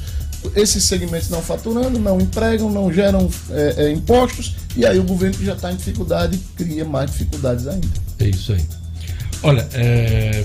[0.56, 5.38] esses segmentos não faturando, não empregam, não geram é, é, impostos, e aí o governo
[5.38, 7.88] que já está em dificuldade cria mais dificuldades ainda.
[8.19, 8.65] É isso aí.
[9.43, 10.43] Olha, é...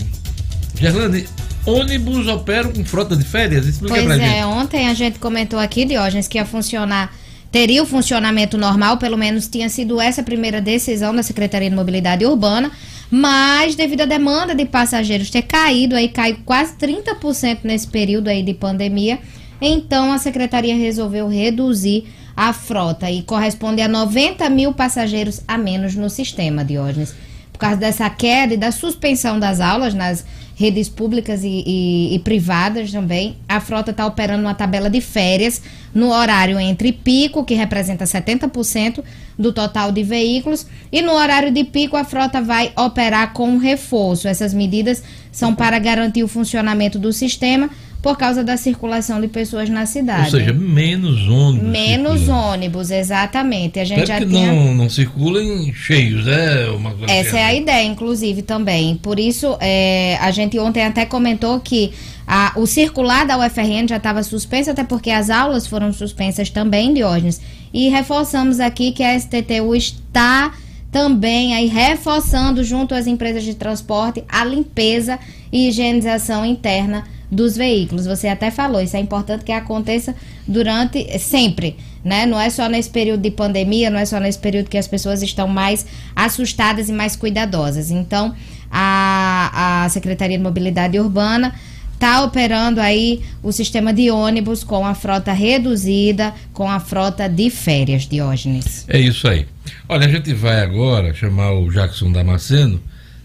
[0.74, 1.26] Gerlane,
[1.64, 3.66] ônibus operam com frota de férias?
[3.66, 4.44] Explica Pois pra é, gente.
[4.44, 7.14] ontem a gente comentou aqui, Diógenes, que ia funcionar,
[7.50, 11.76] teria o funcionamento normal, pelo menos tinha sido essa a primeira decisão da Secretaria de
[11.76, 12.70] Mobilidade Urbana,
[13.10, 18.42] mas devido à demanda de passageiros ter caído, aí caiu quase 30% nesse período aí
[18.42, 19.18] de pandemia,
[19.60, 22.04] então a Secretaria resolveu reduzir
[22.36, 27.14] a frota e corresponde a 90 mil passageiros a menos no sistema, Diógenes.
[27.52, 32.18] Por causa dessa queda e da suspensão das aulas nas redes públicas e, e- e
[32.18, 35.62] privadas também, a frota está operando uma tabela de férias
[35.94, 39.02] no horário entre pico, que representa 70%
[39.38, 44.28] do total de veículos, e no horário de pico a frota vai operar com reforço.
[44.28, 47.70] Essas medidas são para garantir o funcionamento do sistema
[48.06, 50.26] por causa da circulação de pessoas na cidade.
[50.26, 51.68] Ou seja, menos ônibus.
[51.68, 52.46] Menos circulando.
[52.52, 53.80] ônibus, exatamente.
[53.80, 54.52] A gente Espero já que tinha...
[54.52, 56.66] não, não circulem cheios, né?
[56.68, 57.62] Uma coisa Essa é a assim.
[57.62, 58.94] ideia, inclusive, também.
[58.96, 61.92] Por isso, é, a gente ontem até comentou que
[62.24, 66.94] a- o circular da UFRN já estava suspenso, até porque as aulas foram suspensas também,
[66.94, 67.40] Diógenes.
[67.74, 70.52] E reforçamos aqui que a STTU está
[70.92, 75.18] também aí reforçando junto às empresas de transporte a limpeza
[75.52, 78.06] e higienização interna dos veículos.
[78.06, 80.14] Você até falou, isso é importante que aconteça
[80.46, 82.26] durante sempre, né?
[82.26, 85.22] Não é só nesse período de pandemia, não é só nesse período que as pessoas
[85.22, 87.90] estão mais assustadas e mais cuidadosas.
[87.90, 88.34] Então,
[88.70, 91.54] a, a Secretaria de Mobilidade Urbana
[91.96, 97.48] está operando aí o sistema de ônibus com a frota reduzida, com a frota de
[97.50, 98.84] férias, Diógenes.
[98.86, 99.46] É isso aí.
[99.88, 102.80] Olha, a gente vai agora chamar o Jackson Damasceno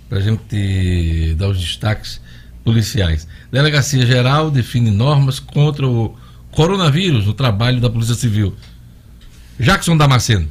[0.08, 2.22] para a gente dar os destaques
[2.64, 3.28] policiais.
[3.52, 6.18] Delegacia Geral define normas contra o
[6.52, 8.56] coronavírus no trabalho da Polícia Civil.
[9.60, 10.50] Jackson Damasceno.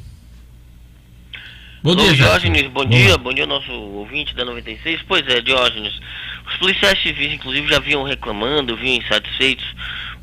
[1.83, 2.70] Bom dia, Diógenes.
[2.70, 5.01] Bom dia, bom dia nosso ouvinte da 96.
[5.09, 5.99] Pois é, Diógenes.
[6.46, 9.64] Os policiais civis, inclusive, já vinham reclamando, vinham insatisfeitos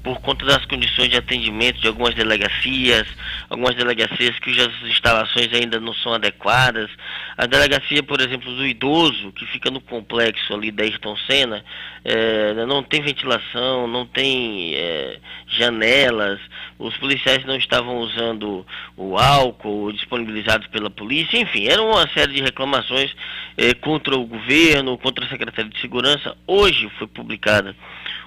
[0.07, 3.05] por conta das condições de atendimento de algumas delegacias,
[3.49, 6.89] algumas delegacias cujas instalações ainda não são adequadas.
[7.37, 11.61] A delegacia, por exemplo, do idoso, que fica no complexo ali da Ayrton Senna,
[12.05, 16.39] é, não tem ventilação, não tem é, janelas,
[16.79, 18.65] os policiais não estavam usando
[18.95, 23.13] o álcool disponibilizados pela polícia, enfim, era uma série de reclamações
[23.57, 26.37] é, contra o governo, contra a Secretaria de Segurança.
[26.47, 27.75] Hoje foi publicada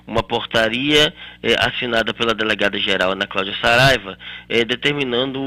[0.06, 5.38] uma portaria eh, assinada pela delegada-geral Ana Cláudia Saraiva, eh, determinando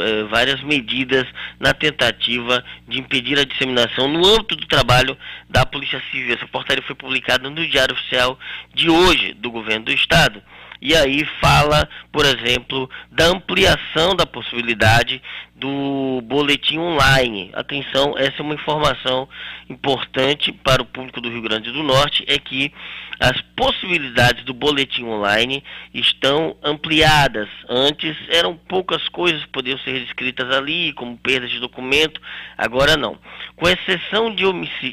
[0.00, 1.26] eh, várias medidas
[1.58, 5.16] na tentativa de impedir a disseminação no âmbito do trabalho
[5.48, 6.34] da Polícia Civil.
[6.34, 8.38] Essa portaria foi publicada no Diário Oficial
[8.74, 10.42] de hoje do Governo do Estado.
[10.84, 15.22] E aí fala, por exemplo, da ampliação da possibilidade
[15.54, 17.50] do boletim online.
[17.54, 19.28] Atenção, essa é uma informação
[19.70, 22.72] importante para o público do Rio Grande do Norte, é que
[23.20, 25.62] as possibilidades do boletim online
[25.92, 27.48] estão ampliadas.
[27.68, 32.20] Antes eram poucas coisas que podiam ser escritas ali, como perda de documento,
[32.58, 33.16] agora não.
[33.54, 34.44] Com exceção de,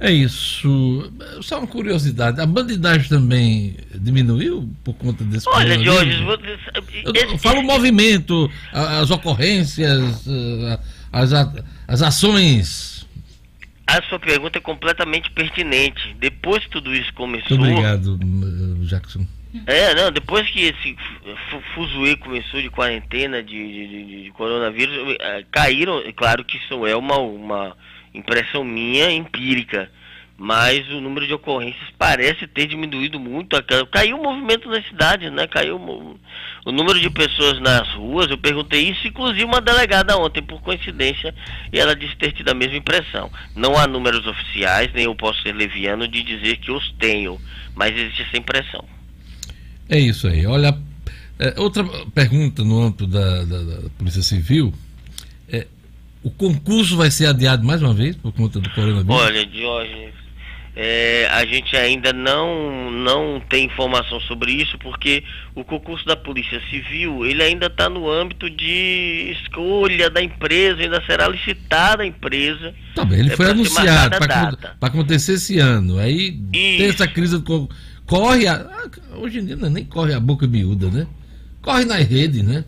[0.00, 1.12] É isso.
[1.42, 6.24] Só uma curiosidade, a bandidagem também diminuiu por conta desse Olha, Jorge,
[7.04, 10.24] eu, eu falo o movimento, as ocorrências,
[11.12, 11.32] as,
[11.88, 13.06] as ações.
[13.88, 16.14] A sua pergunta é completamente pertinente.
[16.20, 17.58] Depois que tudo isso começou.
[17.58, 18.18] Muito obrigado,
[18.86, 19.26] Jackson.
[19.66, 20.96] É, não, depois que esse
[21.74, 27.16] fuzuê começou de quarentena de, de, de coronavírus, é, caíram, claro que isso é uma,
[27.16, 27.74] uma
[28.14, 29.90] impressão minha empírica,
[30.36, 33.56] mas o número de ocorrências parece ter diminuído muito.
[33.90, 35.48] Caiu o movimento na cidade, né?
[35.48, 35.76] Caiu
[36.64, 38.30] o número de pessoas nas ruas.
[38.30, 41.34] Eu perguntei isso, inclusive uma delegada ontem, por coincidência,
[41.72, 43.28] e ela disse ter tido a mesma impressão.
[43.56, 47.40] Não há números oficiais, nem eu posso ser leviano de dizer que os tenho,
[47.74, 48.84] mas existe essa impressão.
[49.88, 50.46] É isso aí.
[50.46, 50.78] Olha,
[51.40, 54.72] é, outra pergunta no âmbito da, da, da Polícia Civil.
[56.24, 59.16] É, o concurso vai ser adiado mais uma vez por conta do coronavírus?
[59.16, 60.14] Olha, Diógenes,
[60.80, 66.60] é, a gente ainda não, não tem informação sobre isso, porque o concurso da Polícia
[66.70, 72.72] Civil ele ainda está no âmbito de escolha da empresa, ainda será licitada a empresa.
[72.94, 75.98] Tá bem, ele é, foi anunciado para acontecer esse ano.
[75.98, 76.50] Aí isso.
[76.52, 77.68] tem essa crise do
[78.06, 81.06] corre a, ah, hoje em dia nem corre a boca miúda, né?
[81.60, 82.64] Corre nas redes, né?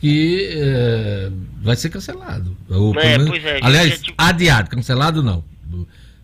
[0.00, 1.30] Que é,
[1.60, 2.56] vai ser cancelado.
[2.68, 4.14] Ou, é, menos, é, aliás, tipo...
[4.16, 5.44] adiado, cancelado não.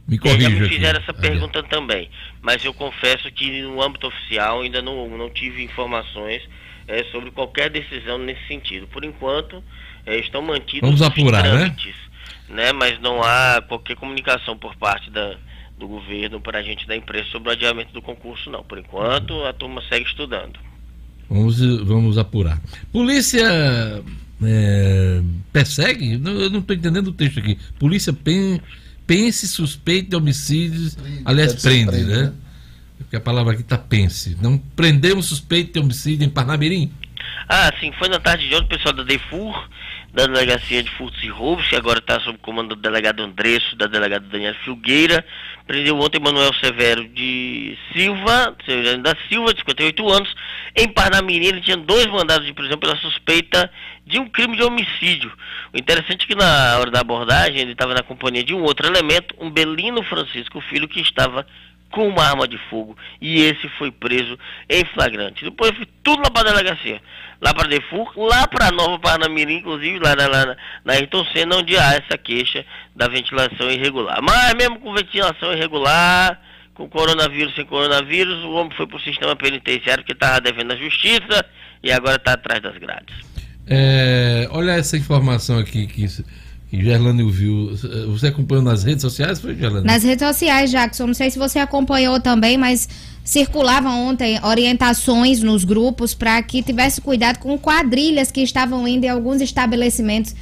[0.06, 0.42] Me corrija.
[0.42, 1.10] já me fizeram aqui.
[1.10, 1.68] essa pergunta adiado.
[1.68, 2.10] também,
[2.42, 6.42] mas eu confesso que no âmbito oficial ainda não, não tive informações
[6.86, 8.86] é, sobre qualquer decisão nesse sentido.
[8.86, 9.64] Por enquanto,
[10.04, 11.50] é, estão mantidos Vamos apurar, né?
[11.50, 11.94] trâmites,
[12.48, 12.66] né?
[12.66, 12.72] né?
[12.72, 15.36] Mas não há qualquer comunicação por parte da,
[15.78, 18.62] do governo para a gente dar imprensa sobre o adiamento do concurso, não.
[18.62, 20.58] Por enquanto, a turma segue estudando.
[21.28, 22.60] Vamos, vamos apurar.
[22.92, 24.02] Polícia
[24.42, 26.14] é, persegue?
[26.14, 27.58] Eu não estou entendendo o texto aqui.
[27.78, 28.60] Polícia pen,
[29.06, 30.94] pense suspeito de homicídios.
[30.94, 32.22] Prende, aliás, prende, prende, né?
[32.24, 32.32] né?
[32.98, 34.36] Porque a palavra aqui está pense.
[34.40, 36.92] Não prendemos suspeito de homicídio em Parnamirim?
[37.48, 37.92] Ah, sim.
[37.98, 39.68] Foi na tarde de ontem o pessoal da DEFUR
[40.14, 43.88] da Delegacia de Furtos e Roubos, que agora está sob comando do delegado Andresso, da
[43.88, 45.26] delegada Daniela Filgueira.
[45.66, 48.56] Prendeu ontem Manuel Severo de Silva,
[49.02, 50.32] da Silva, de 58 anos,
[50.74, 51.46] em Parnamirim.
[51.46, 53.70] Ele tinha dois mandados de prisão pela suspeita
[54.06, 55.32] de um crime de homicídio.
[55.72, 58.86] O interessante é que na hora da abordagem ele estava na companhia de um outro
[58.86, 61.46] elemento, um Belino Francisco Filho, que estava
[61.94, 64.36] com uma arma de fogo e esse foi preso
[64.68, 65.44] em flagrante.
[65.44, 67.00] Depois foi tudo lá para a delegacia.
[67.40, 71.76] lá para Defur, lá para Nova Parnamirim, inclusive lá na, na, na Ayrton Senna, onde
[71.76, 74.20] há essa queixa da ventilação irregular.
[74.20, 76.40] Mas mesmo com ventilação irregular,
[76.74, 80.76] com coronavírus sem coronavírus, o homem foi para o sistema penitenciário que estava devendo a
[80.76, 81.44] justiça
[81.82, 83.14] e agora está atrás das grades.
[83.66, 86.06] É, olha essa informação aqui que,
[86.70, 87.74] que Gerlane viu.
[88.08, 89.86] Você acompanhou nas redes sociais, foi, Gerlane?
[89.86, 91.06] Nas redes sociais, Jackson.
[91.06, 92.88] Não sei se você acompanhou também, mas
[93.22, 99.08] circulavam ontem orientações nos grupos para que tivesse cuidado com quadrilhas que estavam indo em
[99.08, 100.34] alguns estabelecimentos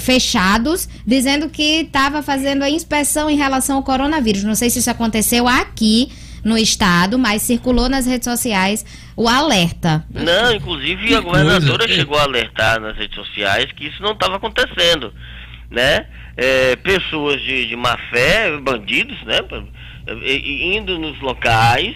[0.00, 4.44] fechados, dizendo que estava fazendo a inspeção em relação ao coronavírus.
[4.44, 6.10] Não sei se isso aconteceu aqui
[6.44, 8.84] no estado, mas circulou nas redes sociais
[9.16, 10.04] o alerta.
[10.10, 11.94] Não, inclusive que a governadora coisa.
[11.94, 15.12] chegou a alertar nas redes sociais que isso não estava acontecendo,
[15.70, 16.06] né?
[16.36, 19.38] É, pessoas de, de má fé, bandidos, né?
[20.74, 21.94] Indo nos locais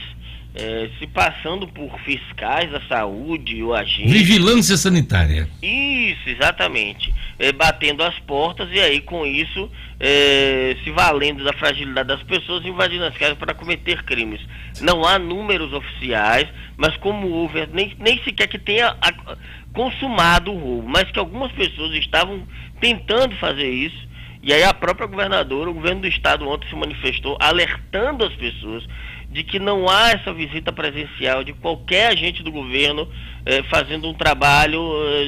[0.56, 4.10] é, se passando por fiscais da saúde ou agentes.
[4.10, 5.48] Vigilância sanitária.
[5.62, 7.12] Isso, exatamente.
[7.38, 9.70] É, batendo as portas e aí com isso
[10.00, 14.40] é, se valendo da fragilidade das pessoas, invadindo as casas para cometer crimes.
[14.80, 19.36] Não há números oficiais, mas como houve, nem, nem sequer que tenha a,
[19.72, 22.42] consumado o roubo, mas que algumas pessoas estavam
[22.80, 24.06] tentando fazer isso.
[24.42, 28.86] E aí a própria governadora, o governo do estado ontem se manifestou alertando as pessoas
[29.30, 33.06] de que não há essa visita presencial de qualquer agente do governo
[33.44, 34.80] eh, fazendo um trabalho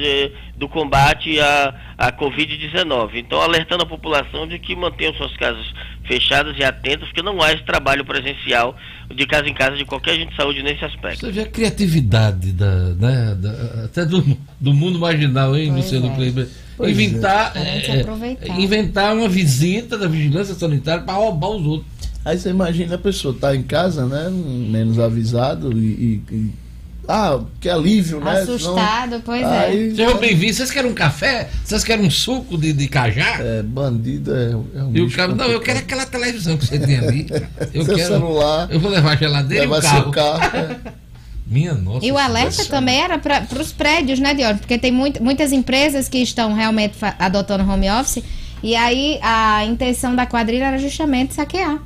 [0.03, 3.11] eh, do combate à, à Covid-19.
[3.15, 5.65] Então, alertando a população de que mantenham suas casas
[6.05, 8.75] fechadas e atentas, porque não há esse trabalho presencial
[9.13, 11.19] de casa em casa de qualquer agente de saúde nesse aspecto.
[11.19, 16.11] Você vê a criatividade da, né, da, até do, do mundo marginal, hein, pois Luciano
[16.11, 16.15] é.
[16.15, 16.47] Kleber?
[16.81, 18.01] Inventar, é.
[18.41, 21.99] É, inventar uma visita da vigilância sanitária para roubar os outros.
[22.23, 24.29] Aí você imagina a pessoa tá em casa, né?
[24.29, 26.21] Menos avisado e.
[26.31, 26.69] e
[27.11, 28.41] ah, que alívio, né?
[28.41, 29.59] Assustado, Senão, pois é.
[29.65, 29.95] aí, é.
[29.95, 30.57] Sejam bem-vindos.
[30.57, 31.49] Vocês querem um café?
[31.63, 33.37] Vocês querem um suco de, de cajá?
[33.39, 36.77] É, bandido é, é um E o cara, não, eu quero aquela televisão que você
[36.77, 37.25] tem ali.
[37.73, 38.07] Eu Seu quero.
[38.07, 38.67] celular.
[38.69, 40.03] Eu vou levar a geladeira levar e o carro.
[40.03, 40.99] Seu carro é.
[41.47, 42.05] Minha nossa.
[42.05, 44.55] E o alerta também era para os prédios, né, Dior?
[44.57, 48.23] Porque tem muito, muitas empresas que estão realmente adotando home office.
[48.61, 51.79] E aí a intenção da quadrilha era justamente saquear.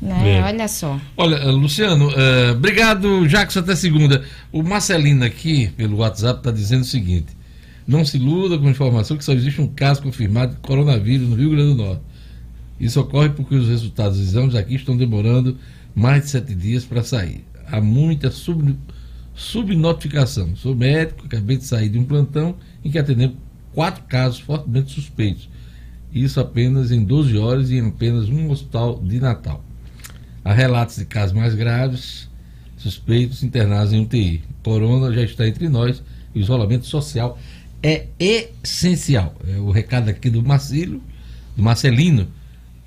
[0.00, 0.42] Né?
[0.42, 1.00] Olha só.
[1.16, 4.24] Olha, Luciano, uh, obrigado, Jackson, até segunda.
[4.52, 7.36] O Marcelino aqui, pelo WhatsApp, está dizendo o seguinte:
[7.86, 11.36] não se iluda com a informação que só existe um caso confirmado de coronavírus no
[11.36, 12.02] Rio Grande do Norte.
[12.78, 15.56] Isso ocorre porque os resultados dos exames aqui estão demorando
[15.94, 17.44] mais de sete dias para sair.
[17.66, 18.76] Há muita sub,
[19.34, 20.54] subnotificação.
[20.56, 23.36] Sou médico, acabei de sair de um plantão em que atendemos
[23.72, 25.48] quatro casos fortemente suspeitos.
[26.12, 29.64] Isso apenas em 12 horas e em apenas um hospital de Natal.
[30.46, 32.28] Há relatos de casos mais graves,
[32.76, 34.44] suspeitos internados em UTI.
[34.62, 36.00] Corona já está entre nós
[36.32, 37.36] e o isolamento social
[37.82, 39.34] é essencial.
[39.44, 41.02] É o recado aqui do Marcelo,
[41.56, 42.28] do Marcelino,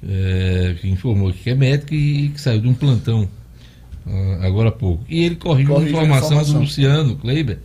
[0.02, 3.28] é, que informou que é médico e que saiu de um plantão
[4.08, 5.04] uh, agora há pouco.
[5.10, 7.60] E ele corrigiu a informação, informação do Luciano Kleiber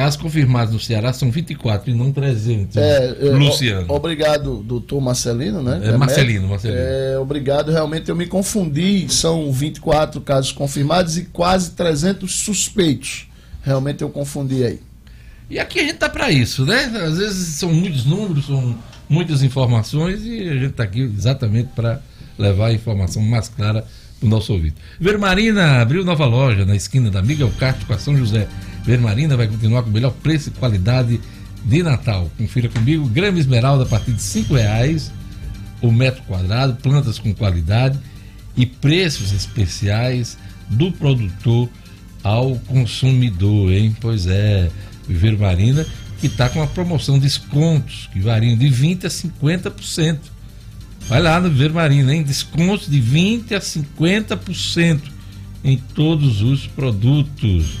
[0.00, 2.74] Casos confirmados no Ceará são 24 e não 300.
[2.74, 3.84] É, Luciano.
[3.92, 5.78] obrigado, doutor Marcelino, né?
[5.84, 6.80] É, Marcelino, Marcelino.
[6.80, 9.06] É, obrigado, realmente eu me confundi.
[9.10, 13.28] São 24 casos confirmados e quase 300 suspeitos.
[13.62, 14.80] Realmente eu confundi aí.
[15.50, 16.84] E aqui a gente tá para isso, né?
[17.06, 18.74] Às vezes são muitos números, são
[19.06, 22.00] muitas informações e a gente está aqui exatamente para
[22.38, 23.84] levar a informação mais clara
[24.22, 24.76] o nosso ouvido.
[24.98, 28.46] Vermarina abriu nova loja na esquina da Miguel Castro com a São José.
[28.84, 31.20] Vermarina vai continuar com o melhor preço e qualidade
[31.64, 32.30] de Natal.
[32.36, 35.12] Confira comigo, grama esmeralda a partir de cinco reais
[35.80, 37.98] o metro quadrado, plantas com qualidade
[38.56, 40.36] e preços especiais
[40.68, 41.68] do produtor
[42.22, 43.96] ao consumidor, hein?
[43.98, 44.70] Pois é,
[45.08, 45.86] Viveiro Marina
[46.20, 50.18] que está com uma promoção de descontos que variam de 20% a 50%.
[51.10, 52.22] Vai lá no Viveiro Marina, hein?
[52.22, 55.00] Descontos de 20% a 50%
[55.64, 57.80] em todos os produtos.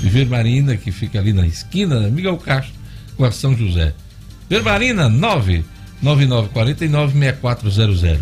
[0.00, 2.72] Viver Marina, que fica ali na esquina da Miguel Castro
[3.14, 3.92] com a São José.
[4.48, 5.10] Viver Marina,
[6.02, 8.20] 99949-6400.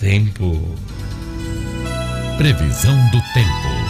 [0.00, 0.74] Tempo.
[2.36, 3.85] Previsão do tempo.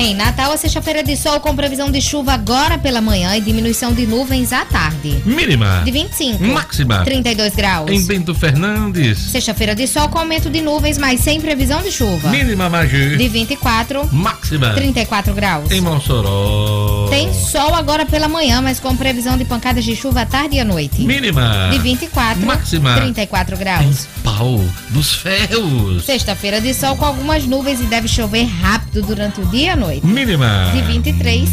[0.00, 3.92] Em Natal, a sexta-feira de sol com previsão de chuva agora pela manhã e diminuição
[3.92, 5.20] de nuvens à tarde.
[5.26, 5.82] Mínima.
[5.84, 6.44] De 25.
[6.44, 7.02] Máxima.
[7.04, 7.90] 32 graus.
[7.90, 9.18] Em Bento Fernandes.
[9.18, 12.28] Sexta-feira de sol com aumento de nuvens, mas sem previsão de chuva.
[12.28, 13.16] Mínima, Magi.
[13.16, 14.08] De 24.
[14.14, 14.72] Máxima.
[14.74, 15.68] 34 graus.
[15.72, 17.08] Em Mossoró.
[17.10, 20.60] Tem sol agora pela manhã, mas com previsão de pancadas de chuva à tarde e
[20.60, 21.02] à noite.
[21.02, 21.70] Mínima.
[21.72, 22.46] De 24.
[22.46, 22.94] Máxima.
[22.94, 24.06] 34 graus.
[24.22, 26.04] Pau dos ferros.
[26.04, 29.76] Sexta-feira de sol com algumas nuvens e deve chover rápido durante o dia e a
[29.76, 29.87] noite.
[30.04, 30.70] Mínima.
[30.72, 31.48] De 23.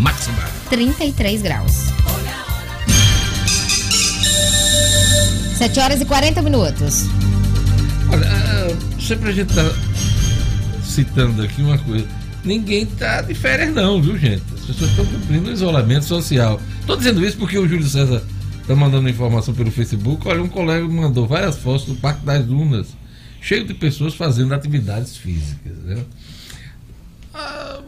[0.00, 0.44] Máxima.
[0.70, 1.86] 33 graus.
[5.56, 7.06] 7 horas e 40 minutos.
[8.12, 9.62] Olha, ah, sempre a gente tá
[10.84, 12.06] citando aqui uma coisa.
[12.44, 14.42] Ninguém tá de férias não, viu gente?
[14.54, 16.60] As pessoas estão cumprindo o isolamento social.
[16.86, 18.22] Tô dizendo isso porque o Júlio César
[18.66, 20.28] tá mandando informação pelo Facebook.
[20.28, 22.88] Olha, um colega mandou várias fotos do Parque das Dunas,
[23.40, 26.04] cheio de pessoas fazendo atividades físicas, né?
[27.38, 27.78] Ah,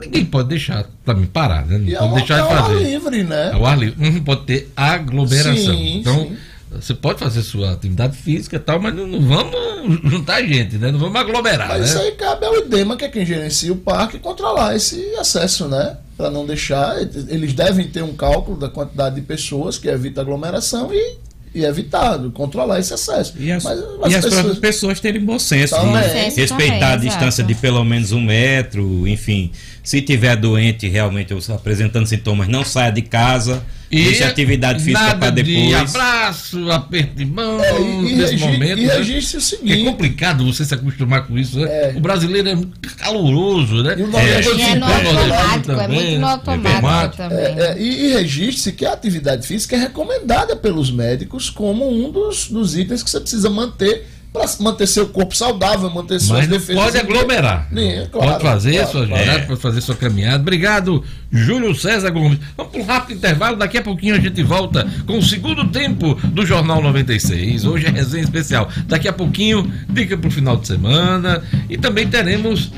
[0.00, 1.78] ninguém pode deixar também parar, né?
[1.78, 2.74] Não E pode é deixar ao- de é ao fazer.
[2.76, 3.50] ar livre, né?
[3.52, 4.10] Ao ar livre.
[4.10, 5.54] Não pode ter aglomeração.
[5.56, 6.36] Sim, então, sim.
[6.70, 10.90] você pode fazer sua atividade física e tal, mas não, não vamos juntar gente, né?
[10.92, 11.86] Não vamos aglomerar, Mas né?
[11.86, 15.96] isso aí cabe ao IDEMA, que é quem gerencia o parque, controlar esse acesso, né?
[16.16, 16.96] Para não deixar.
[17.28, 21.16] Eles devem ter um cálculo da quantidade de pessoas que evita aglomeração e,
[21.54, 23.34] e evitar, controlar esse acesso.
[23.38, 25.92] E as, mas, e mas as pessoas- próprias pessoas terem bom senso, Também.
[25.94, 26.24] né?
[26.24, 27.54] Respeitar também, a distância exato.
[27.54, 29.50] de pelo menos um metro, enfim.
[29.82, 35.14] Se tiver doente, realmente ou apresentando sintomas, não saia de casa, deixe a atividade física
[35.16, 35.94] para De depois.
[35.96, 38.78] abraço, aperto de mão, É, e, e, nesse regi- momento.
[38.80, 38.94] e né?
[38.96, 39.84] registre o Que é seguinte.
[39.90, 41.68] complicado você se acostumar com isso, né?
[41.68, 41.94] É.
[41.96, 43.96] O brasileiro é muito caloroso, né?
[43.98, 46.26] E o nordestino E é no também, automático, é muito no né?
[46.26, 47.38] automático também.
[47.38, 52.10] É, é, e, e registre-se que a atividade física é recomendada pelos médicos como um
[52.10, 56.48] dos, dos itens que você precisa manter para manter seu corpo saudável, manter suas Mas
[56.48, 56.82] não defesas.
[56.82, 57.68] pode aglomerar.
[57.68, 59.46] Sim, claro, pode fazer claro, suas claro.
[59.46, 60.40] pode fazer sua caminhada.
[60.40, 62.38] Obrigado, Júlio César Gomes.
[62.56, 63.56] Vamos para um rápido intervalo.
[63.56, 67.64] Daqui a pouquinho a gente volta com o segundo tempo do Jornal 96.
[67.64, 68.68] Hoje é resenha especial.
[68.86, 71.42] Daqui a pouquinho, dica para o final de semana.
[71.68, 72.70] E também teremos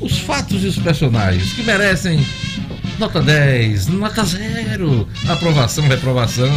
[0.00, 2.24] os fatos e os personagens que merecem
[2.98, 6.50] nota 10, nota 0, aprovação, reprovação.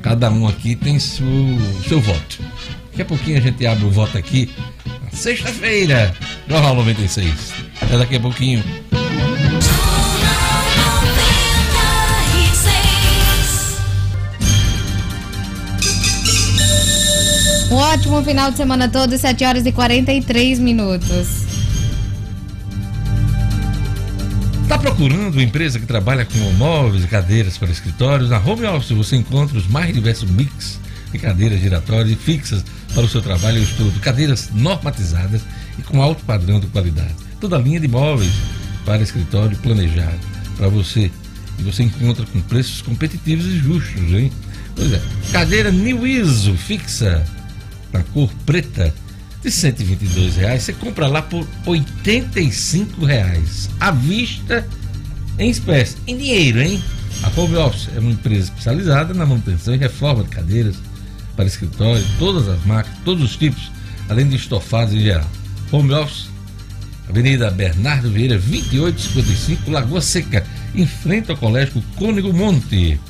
[0.00, 1.26] Cada um aqui tem seu,
[1.86, 2.38] seu voto.
[2.90, 4.50] Daqui a pouquinho a gente abre o voto aqui.
[5.12, 6.14] Sexta-feira,
[6.48, 7.52] Jornal 96.
[7.90, 8.62] É daqui a pouquinho.
[17.70, 21.28] Um ótimo final de semana todo, 7 horas e 43 minutos.
[24.62, 28.30] Está procurando uma empresa que trabalha com móveis e cadeiras para escritórios?
[28.30, 30.80] Na Home Office você encontra os mais diversos mix
[31.12, 32.64] de cadeiras giratórias e fixas
[32.94, 33.98] para o seu trabalho e estudo.
[34.00, 35.42] Cadeiras normatizadas
[35.78, 37.14] e com alto padrão de qualidade.
[37.40, 38.32] Toda a linha de móveis
[38.84, 40.18] para escritório planejado
[40.56, 41.10] para você.
[41.58, 44.32] E você encontra com preços competitivos e justos, hein?
[44.74, 45.02] Pois é.
[45.32, 47.24] Cadeira New ISO fixa
[47.92, 48.94] na cor preta
[49.42, 54.66] de 122 reais, você compra lá por 85 reais à vista
[55.38, 56.82] em espécie, em dinheiro, hein?
[57.22, 60.76] A Home Office é uma empresa especializada na manutenção e reforma de cadeiras
[61.40, 63.72] para escritório, todas as marcas, todos os tipos,
[64.10, 65.26] além de estofados em geral.
[65.72, 66.28] Home Office,
[67.08, 73.00] Avenida Bernardo Vieira, 2855, Lagoa Seca, em frente ao Colégio Cônigo Monte.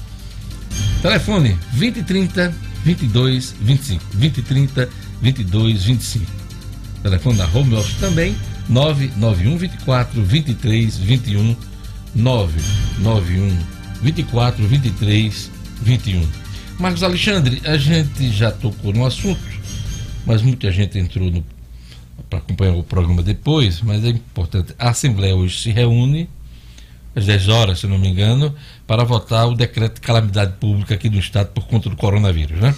[1.02, 2.54] Telefone 2030
[2.84, 4.04] 22 25.
[4.12, 4.88] 2030
[5.20, 6.26] 22 25.
[7.02, 8.36] Telefone da Home Office também
[8.68, 11.56] 991 24 23 21
[12.14, 13.58] 991
[14.02, 15.50] 24 23
[15.82, 16.49] 21.
[16.80, 19.38] Marcos Alexandre, a gente já tocou no assunto,
[20.24, 21.30] mas muita gente entrou
[22.30, 24.74] para acompanhar o programa depois, mas é importante.
[24.78, 26.26] A Assembleia hoje se reúne
[27.14, 28.54] às 10 horas, se não me engano,
[28.86, 32.74] para votar o decreto de calamidade pública aqui do Estado por conta do coronavírus, né?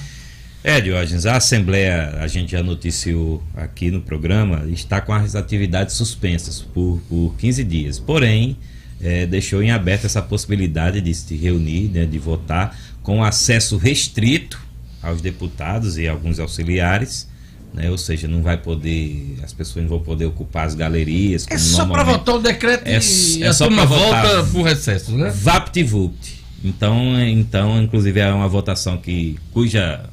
[0.64, 5.94] É, Diógenes, a Assembleia, a gente já noticiou aqui no programa, está com as atividades
[5.94, 7.98] suspensas por, por 15 dias.
[8.00, 8.56] Porém,
[9.00, 14.60] é, deixou em aberto essa possibilidade de se reunir, né, de votar, com acesso restrito
[15.02, 17.30] aos deputados e alguns auxiliares.
[17.74, 21.46] Né, ou seja, não vai poder, as pessoas não vão poder ocupar as galerias.
[21.48, 24.26] É só para votar o decreto É- e é a só turma votar.
[24.26, 25.30] volta por recesso, né?
[25.34, 26.44] VaptVupt.
[26.62, 30.04] Então, é- então, inclusive é uma votação que cuja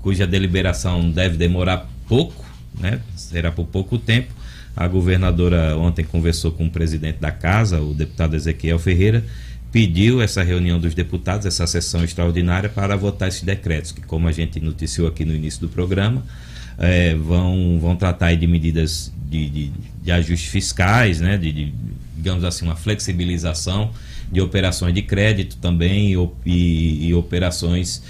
[0.00, 2.44] cuja deliberação deve demorar pouco,
[2.78, 3.00] né?
[3.16, 4.32] Será por pouco tempo.
[4.76, 9.24] A governadora ontem conversou com o presidente da casa, o deputado Ezequiel Ferreira,
[9.70, 14.32] pediu essa reunião dos deputados, essa sessão extraordinária para votar esses decretos, que como a
[14.32, 16.24] gente noticiou aqui no início do programa,
[16.78, 21.36] eh, vão, vão tratar de medidas de, de, de ajustes fiscais, né?
[21.36, 21.72] De, de,
[22.16, 23.90] digamos assim, uma flexibilização
[24.32, 28.02] de operações de crédito também e, e- e operações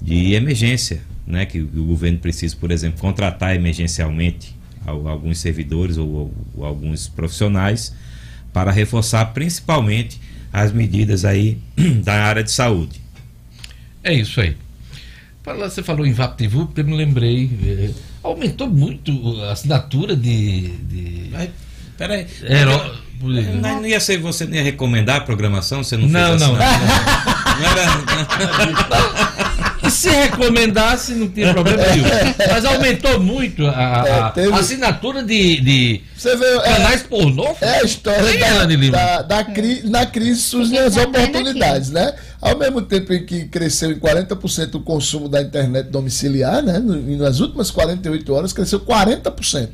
[0.00, 1.46] de emergência, né?
[1.46, 4.54] Que o governo precisa, por exemplo, contratar emergencialmente
[4.86, 7.94] al- alguns servidores ou, ou alguns profissionais
[8.52, 10.20] para reforçar principalmente
[10.52, 11.58] as medidas aí
[12.02, 13.00] da área de saúde.
[14.02, 14.56] É isso aí.
[15.44, 17.50] Você falou em VaptVup, eu me lembrei.
[17.64, 17.90] É,
[18.22, 20.68] aumentou muito a assinatura de.
[20.68, 21.30] de...
[21.30, 21.50] Mas,
[21.96, 22.26] peraí.
[22.42, 25.84] Era, não, não, ia ser você nem recomendar a programação?
[25.84, 26.52] Você não Não, não.
[26.52, 26.62] Não, não
[27.64, 27.82] era.
[28.70, 29.35] E
[29.96, 32.04] se recomendasse, não tinha problema nenhum.
[32.50, 34.52] Mas aumentou muito a, a, é, teve...
[34.52, 37.56] assinatura de, de Você vê, canais é, pornô.
[37.60, 42.14] É a história da, da, da, cri, na crise surgem as oportunidades, né?
[42.40, 46.78] Ao mesmo tempo em que cresceu em 40% o consumo da internet domiciliar, né?
[46.78, 49.68] Nas últimas 48 horas cresceu 40%.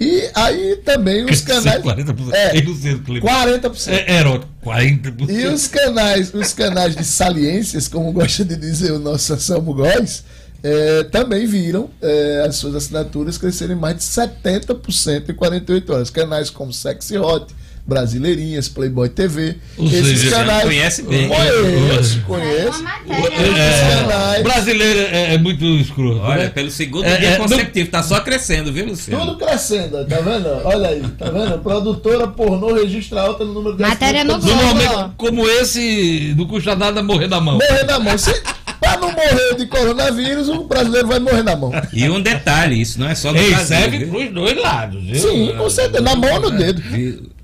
[0.00, 1.82] E aí também os canais.
[1.82, 2.32] 40%.
[2.32, 3.88] É, 40%.
[3.88, 5.30] É, erótico, 40%.
[5.30, 10.24] E os canais, os canais de saliências, como gosta de dizer o nosso Anselmo Góes,
[10.64, 16.10] é, também viram é, as suas assinaturas crescerem mais de 70% em 48 horas.
[16.10, 17.54] Canais como Sexy Hot,
[17.86, 19.56] Brasileirinhas, Playboy TV.
[19.76, 20.62] Ou esses seja, canais.
[20.62, 21.28] Conhece bem.
[21.28, 22.84] Conheço, conheço.
[23.08, 26.18] É, é, brasileiro é, é, muito escuro.
[26.20, 26.48] Olha, né?
[26.48, 29.26] pelo segundo é, dia é, consecutivo, tá só crescendo, viu, Luciano?
[29.26, 30.48] Tudo crescendo, tá vendo?
[30.64, 31.58] Olha aí, tá vendo?
[31.58, 36.74] Produtora pornô registra alta no número de Matéria no Num momento como esse, não custa
[36.74, 37.58] nada morrer na mão.
[37.58, 38.16] Morrer na mão.
[38.16, 38.32] Se,
[38.80, 41.72] pra não morrer de coronavírus, o brasileiro vai morrer na mão.
[41.92, 43.66] E um detalhe, isso não é só do Ei, Brasil.
[43.66, 45.16] serve pros dois lados, viu?
[45.16, 46.02] Sim, com certeza.
[46.02, 46.82] Na mão ou no dedo.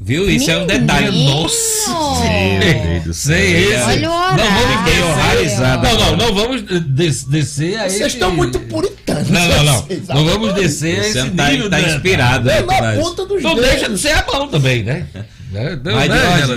[0.03, 0.31] Viu?
[0.31, 0.51] Isso Menino.
[0.51, 1.25] é um detalhe.
[1.25, 1.91] Nossa!
[1.91, 3.37] Meu Deus do céu.
[3.37, 3.83] esse.
[3.85, 4.71] Olha o horário.
[4.97, 9.29] Não vamos Não, não, não vamos des descer a Vocês estão muito puritanos.
[9.29, 9.87] Não, não, não.
[10.15, 11.69] Não vamos descer a esse tá, nível.
[11.69, 11.95] Tá né?
[11.95, 12.51] inspirado.
[12.51, 15.07] É na ponta dos Não deixa de ser a mão também, né?
[15.51, 15.81] Né?
[15.83, 16.09] Não, Mas,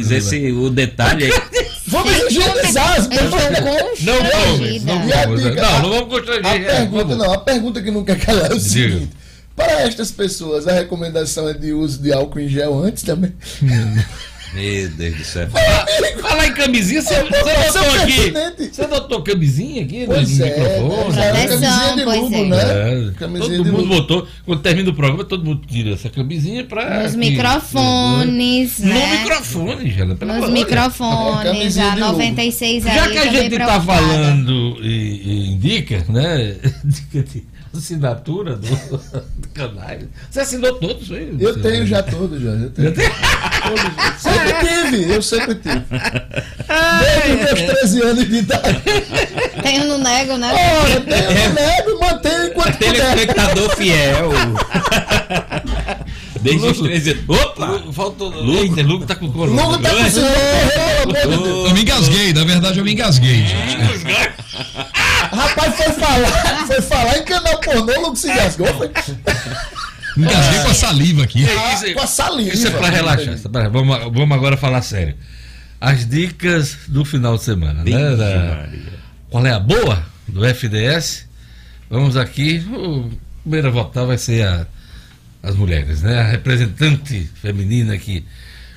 [0.10, 1.32] né, esse, o detalhe aí.
[1.88, 3.20] Vamos higienizar as mãos.
[3.20, 4.84] Não vamos.
[4.84, 6.46] Não, não, não vamos constranger.
[6.46, 9.10] A pergunta, não, a pergunta que não quer calar é o seguinte.
[9.56, 13.34] Para estas pessoas, a recomendação é de uso de álcool em gel antes também.
[14.54, 15.47] Meu Deus do céu.
[16.22, 18.70] Fala em camisinha, você, você notou aqui?
[18.72, 21.20] Você notou camisinha aqui pois no é, microfone?
[21.20, 22.45] É, camisinha de lubo, é.
[22.45, 23.10] né?
[23.10, 27.04] É, camisinha todo mundo botou, quando termina o programa, todo mundo tira essa camisinha para.
[27.04, 28.80] Nos microfones.
[28.80, 28.93] Né?
[28.93, 34.88] No microfone, Jana, pela Nos microfones, a 96 Já que a gente está falando e,
[34.88, 36.56] e indica, né?
[37.76, 38.68] Assinatura do,
[39.36, 39.98] do canal.
[40.30, 41.36] Você assinou todos aí?
[41.40, 42.52] Eu tenho já todos, já.
[42.52, 42.94] Eu tenho.
[42.94, 45.84] todos, sempre tive, eu sempre tive.
[47.02, 48.82] Desde os meus 13 anos de idade.
[49.64, 50.54] Tenho no nego, né?
[50.84, 54.30] Olha, tenho no nego e mantenho enquanto Telespectador fiel.
[56.44, 57.24] Desde os 13 anos.
[57.30, 57.84] Opa!
[57.94, 58.30] Faltou.
[58.30, 59.64] Lugo, Lugo tá com corona.
[59.64, 61.68] Lugo tá com corona.
[61.68, 63.78] Eu me engasguei, na verdade eu me engasguei, gente.
[65.34, 68.68] Rapaz, foi falar, foi falar em canal pornô, Lugo se engasgou.
[68.68, 68.91] Foi...
[70.18, 71.46] Engasguei com a saliva aqui.
[71.46, 72.54] Ah, com a saliva.
[72.54, 73.36] Isso é pra relaxar.
[73.72, 75.16] Vamos, vamos agora falar sério.
[75.82, 78.16] As dicas do final de semana, né?
[78.16, 78.70] Da,
[79.30, 81.26] qual é a boa do FDS?
[81.89, 82.66] Vamos aqui.
[82.72, 83.10] O
[83.41, 84.68] primeiro a votar vai ser a
[85.44, 86.20] as mulheres, né?
[86.22, 88.24] A representante feminina aqui.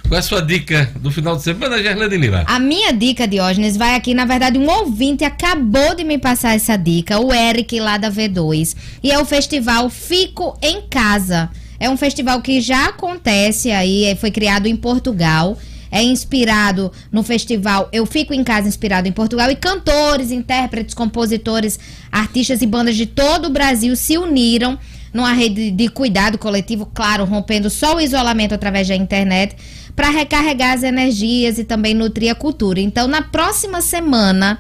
[0.03, 2.45] Qual é a sua dica do final de semana, Gerlane Lima?
[2.47, 6.77] A minha dica, Diógenes, vai aqui, na verdade, um ouvinte acabou de me passar essa
[6.77, 8.77] dica, o Eric lá da V2.
[9.03, 11.51] E é o festival Fico em Casa.
[11.79, 15.59] É um festival que já acontece aí, foi criado em Portugal.
[15.91, 19.51] É inspirado no festival Eu Fico em Casa, inspirado em Portugal.
[19.51, 21.79] E cantores, intérpretes, compositores,
[22.11, 24.79] artistas e bandas de todo o Brasil se uniram
[25.17, 29.57] numa rede de cuidado coletivo, claro, rompendo só o isolamento através da internet,
[29.97, 32.79] para recarregar as energias e também nutrir a cultura.
[32.79, 34.59] Então, na próxima semana,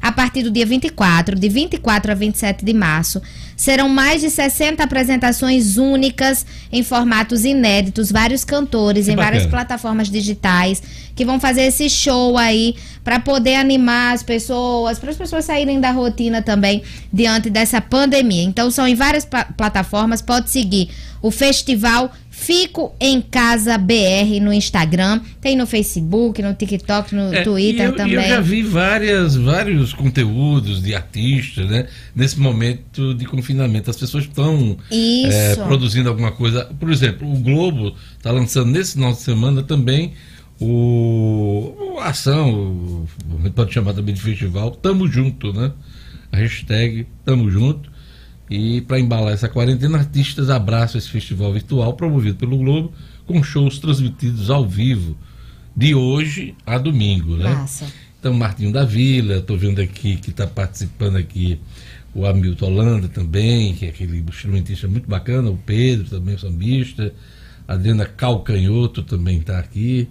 [0.00, 3.20] a partir do dia 24, de 24 a 27 de março,
[3.58, 9.32] serão mais de 60 apresentações únicas em formatos inéditos, vários cantores que em bacana.
[9.32, 10.80] várias plataformas digitais
[11.16, 15.80] que vão fazer esse show aí para poder animar as pessoas, para as pessoas saírem
[15.80, 18.44] da rotina também diante dessa pandemia.
[18.44, 20.90] Então são em várias plataformas, pode seguir
[21.20, 27.42] o festival Fico em Casa BR no Instagram, tem no Facebook, no TikTok, no é,
[27.42, 28.14] Twitter eu, também.
[28.14, 31.88] Eu já vi várias, vários conteúdos de artistas, né?
[32.14, 33.90] Nesse momento de confinamento.
[33.90, 36.64] As pessoas estão é, produzindo alguma coisa.
[36.78, 40.14] Por exemplo, o Globo está lançando nesse final de semana também
[40.60, 43.06] o, a ação,
[43.42, 45.72] gente pode chamar também de festival, Tamo Junto, né?
[46.32, 47.97] A hashtag Tamo Junto
[48.50, 52.92] e para embalar essa quarentena, artistas abraçam esse festival virtual promovido pelo Globo,
[53.26, 55.16] com shows transmitidos ao vivo,
[55.76, 57.54] de hoje a domingo, né?
[57.54, 57.86] Massa.
[58.18, 61.60] Então, Martinho da Vila, estou vendo aqui que está participando aqui
[62.14, 67.12] o Hamilton Holanda também, que é aquele instrumentista muito bacana, o Pedro também, o sambista,
[67.66, 70.08] a Adriana Calcanhoto também está aqui,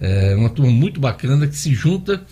[0.00, 2.22] É uma turma muito bacana que se junta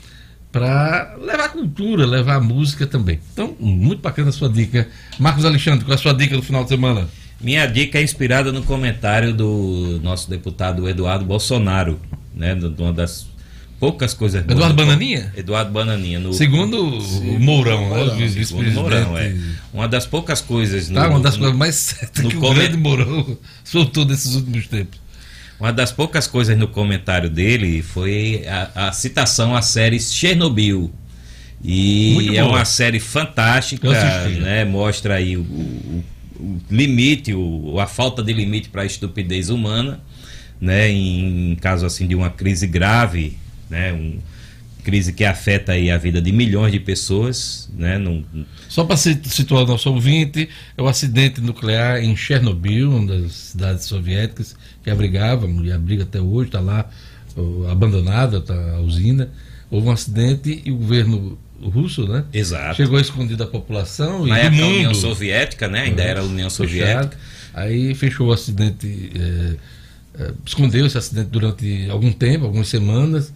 [0.55, 3.18] para levar cultura, levar música também.
[3.32, 4.86] Então, muito bacana a sua dica.
[5.18, 7.09] Marcos Alexandre, qual é a sua dica do final de semana?
[7.40, 12.00] Minha dica é inspirada no comentário do nosso deputado Eduardo Bolsonaro,
[12.32, 12.55] né?
[12.55, 13.26] De uma das
[13.80, 14.52] poucas coisas boas.
[14.55, 15.32] Eduardo Bananinha?
[15.36, 16.20] Eduardo Bananinha.
[16.20, 18.24] No, Segundo o Mourão, né?
[18.24, 19.36] O segundo Mourão, é.
[19.72, 20.88] Uma das poucas coisas.
[20.88, 24.68] No, tá, uma das no, coisas mais certas que o grande Mourão soltou nesses últimos
[24.68, 25.03] tempos.
[25.64, 30.92] Uma das poucas coisas no comentário dele foi a, a citação à série Chernobyl.
[31.62, 33.88] E é uma série fantástica,
[34.42, 34.66] né?
[34.66, 36.04] Mostra aí o, o,
[36.38, 40.02] o limite, o, a falta de limite para a estupidez humana,
[40.60, 40.90] né?
[40.90, 43.38] Em, em caso assim de uma crise grave,
[43.70, 43.90] né?
[43.94, 44.18] Um,
[44.85, 47.97] crise que afeta aí a vida de milhões de pessoas, né?
[47.99, 48.22] Num...
[48.68, 53.87] Só para situar o nosso ouvinte, é o acidente nuclear em Chernobyl, uma das cidades
[53.87, 56.89] soviéticas que abrigava, e abriga até hoje, está lá
[57.70, 59.30] abandonada tá, a usina.
[59.70, 62.24] Houve um acidente e o governo russo, né?
[62.32, 62.76] Exato.
[62.76, 64.64] Chegou a esconder da população Na e época mundo.
[64.64, 65.82] a União Soviética, né?
[65.82, 67.16] Ainda era a União Soviética.
[67.16, 67.16] Fechado.
[67.55, 73.32] Aí fechou o acidente, é, é, escondeu esse acidente durante algum tempo, algumas semanas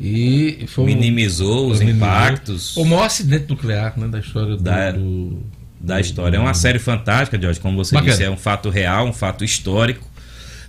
[0.00, 2.08] e foi minimizou um, os minimizou.
[2.08, 2.76] impactos.
[2.76, 5.42] O maior acidente nuclear né, da história do, da, do,
[5.78, 6.38] da história.
[6.38, 8.10] É uma série fantástica, Jorge, como você Bacana.
[8.10, 10.08] disse, é um fato real, um fato histórico.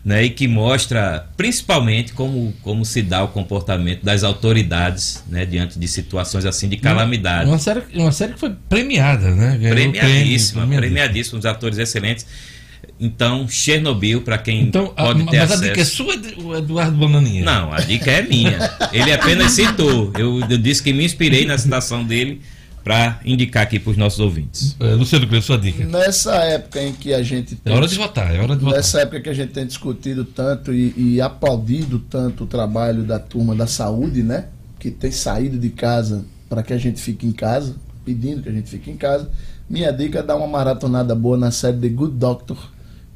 [0.03, 5.77] Né, e que mostra principalmente como, como se dá o comportamento das autoridades né, diante
[5.77, 7.47] de situações assim de calamidade.
[7.47, 9.59] Uma série, uma série que foi premiada, né?
[9.69, 12.25] premiadíssima, prêmio, premiadíssima, os atores excelentes.
[12.99, 15.61] Então, Chernobyl, para quem então, pode a, ter mas acesso...
[15.61, 17.43] Mas a dica é sua, Eduardo Bananinha?
[17.43, 18.59] Não, a dica é minha.
[18.93, 20.13] Ele apenas citou.
[20.17, 22.41] Eu, eu disse que me inspirei na citação dele
[22.83, 24.75] para indicar aqui para os nossos ouvintes.
[24.79, 25.85] É, Luciano, qual é a sua dica?
[25.85, 28.77] Nessa época em que a gente tem, É hora de votar, é hora de votar.
[28.77, 33.19] Nessa época que a gente tem discutido tanto e, e aplaudido tanto o trabalho da
[33.19, 34.45] turma da saúde, né?
[34.79, 38.51] Que tem saído de casa para que a gente fique em casa, pedindo que a
[38.51, 39.29] gente fique em casa.
[39.71, 42.57] Minha dica é dar uma maratonada boa na série The Good Doctor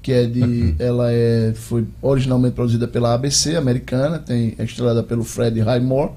[0.06, 5.24] que é de ela é foi originalmente produzida pela ABC americana, tem é estrelada pelo
[5.24, 6.12] Fred Highmore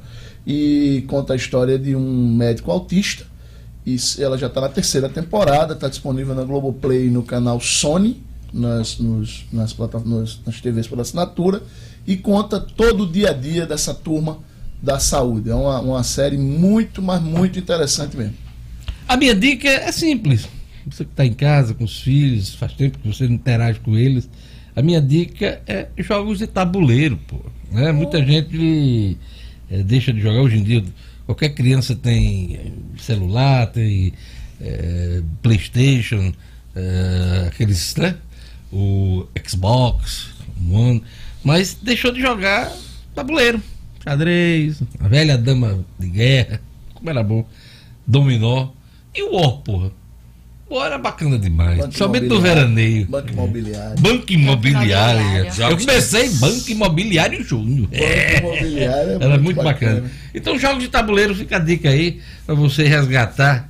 [0.46, 3.24] e conta a história de um médico autista.
[3.86, 8.22] E ela já está na terceira temporada, está disponível na Globoplay no canal Sony,
[8.52, 11.62] nas, nos, nas, plataformas, nas TVs por assinatura,
[12.06, 14.38] e conta todo o dia a dia dessa turma
[14.82, 15.48] da saúde.
[15.48, 18.47] É uma, uma série muito, mas muito interessante mesmo.
[19.08, 20.48] A minha dica é simples
[20.90, 23.96] você que está em casa com os filhos, faz tempo que você não interage com
[23.96, 24.28] eles.
[24.74, 27.40] A minha dica é jogos de tabuleiro, pô.
[27.70, 27.92] Né?
[27.92, 29.16] Muita gente
[29.70, 30.84] é, deixa de jogar hoje em dia.
[31.26, 34.14] Qualquer criança tem eh, celular, tem
[34.62, 36.32] é, Playstation,
[36.74, 38.16] é, aqueles, né?
[38.72, 40.30] O Xbox,
[40.70, 41.02] One,
[41.44, 42.72] mas deixou de jogar
[43.14, 43.62] tabuleiro,
[44.02, 46.62] xadrez, a velha dama de guerra,
[46.94, 47.46] como era bom,
[48.06, 48.70] dominó
[49.18, 49.90] e o War, porra.
[50.68, 51.78] Pô, era bacana demais.
[51.78, 53.06] Banco Somente no veraneio.
[53.06, 54.00] Banco imobiliário.
[54.00, 55.46] Banco imobiliário.
[55.70, 57.88] Eu comecei em Banco Imobiliário Júnior.
[57.90, 58.38] É.
[58.38, 59.94] Imobiliário é era muito, muito bacana.
[59.94, 60.12] bacana.
[60.34, 63.66] Então, jogos de tabuleiro, fica a dica aí para você resgatar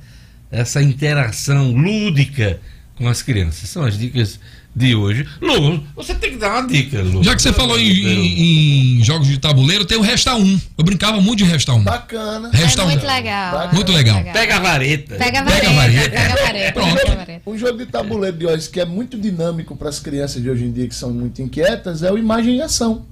[0.51, 2.59] essa interação lúdica
[2.95, 3.69] com as crianças.
[3.69, 4.37] São as dicas
[4.79, 5.27] de hoje.
[5.41, 7.21] Lu, você tem que dar uma dica, Lu.
[7.21, 10.61] Já que você falou em, em, em, jogos de tabuleiro, tem o Resta 1.
[10.77, 11.83] Eu brincava muito de Resta 1.
[11.83, 12.49] Bacana.
[12.51, 13.07] Resta é muito 1.
[13.07, 13.51] legal.
[13.51, 13.73] Bacana.
[13.73, 14.23] Muito legal.
[14.31, 15.15] Pega a vareta.
[15.15, 15.59] Pega a vareta.
[15.59, 16.09] Pega a vareta.
[16.09, 16.71] Pega a vareta.
[16.71, 17.41] Pronto.
[17.45, 20.63] Um jogo de tabuleiro de hoje que é muito dinâmico para as crianças de hoje
[20.63, 23.05] em dia que são muito inquietas é o Imagem e Ação.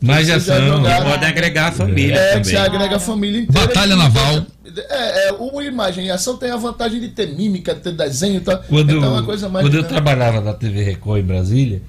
[0.00, 0.82] Mais ação.
[1.04, 2.14] Pode agregar a família.
[2.14, 2.44] É, também.
[2.44, 3.66] você agrega a família inteira.
[3.66, 4.46] Batalha naval.
[4.90, 8.40] É, é, o Imagem e Ação tem a vantagem de ter mímica, ter desenho.
[8.40, 8.58] Tá?
[8.58, 9.64] Quando, então é uma coisa mais.
[9.64, 11.82] Quando eu trabalhava na TV Record em Brasília,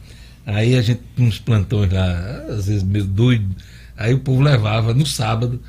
[0.46, 3.54] aí a gente uns plantões lá, às vezes meio doido.
[3.98, 5.60] Aí o povo levava no sábado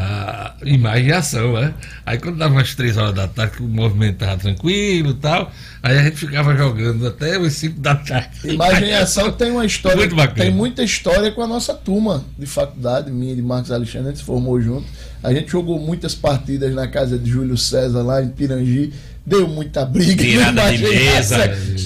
[0.00, 1.74] a imagem e ação, né?
[2.06, 5.50] Aí quando dava umas três horas da tarde, que o movimento estava tranquilo e tal,
[5.82, 8.30] aí a gente ficava jogando até os cinco da tarde.
[8.54, 10.36] Imagem e ação tem uma história, Muito bacana.
[10.36, 14.10] tem muita história com a nossa turma de faculdade, minha e de Marcos Alexandre, a
[14.10, 14.86] gente se formou junto.
[15.20, 18.92] A gente jogou muitas partidas na casa de Júlio César lá em Pirangi
[19.28, 20.22] deu muita briga.
[20.22, 21.36] Virada de mesa.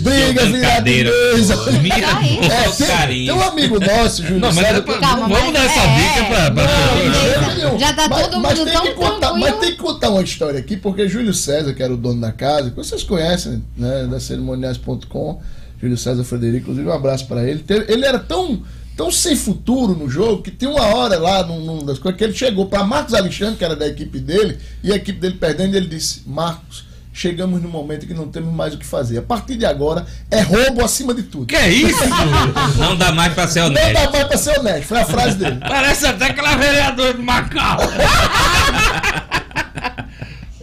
[0.02, 1.54] Briga, virada de mesa.
[1.54, 4.82] é, tem, tem, um amigo nosso, Júlio não, mas César.
[4.82, 6.50] Calma, vamos dar essa é, dica pra.
[6.50, 10.22] pra, não, Já tá todo mas, mundo mas tão contar, Mas tem que contar uma
[10.22, 14.06] história aqui, porque Júlio César, que era o dono da casa, que vocês conhecem, né,
[14.06, 15.42] da cerimoniais.com,
[15.80, 17.64] Júlio César Frederico, inclusive um abraço para ele.
[17.88, 18.62] Ele era tão
[18.96, 22.24] tão sem futuro no jogo que tem uma hora lá num, num das coisas que
[22.24, 25.74] ele chegou para Marcos Alexandre, que era da equipe dele, e a equipe dele perdendo,
[25.74, 29.18] e ele disse: Marcos, chegamos no momento que não temos mais o que fazer.
[29.18, 31.46] A partir de agora, é roubo acima de tudo.
[31.46, 32.02] Que é isso?
[32.78, 33.86] não dá mais pra ser honesto.
[33.86, 35.58] Não dá mais pra ser honesto, foi a frase dele.
[35.60, 37.78] Parece até aquela vereadora do Macau.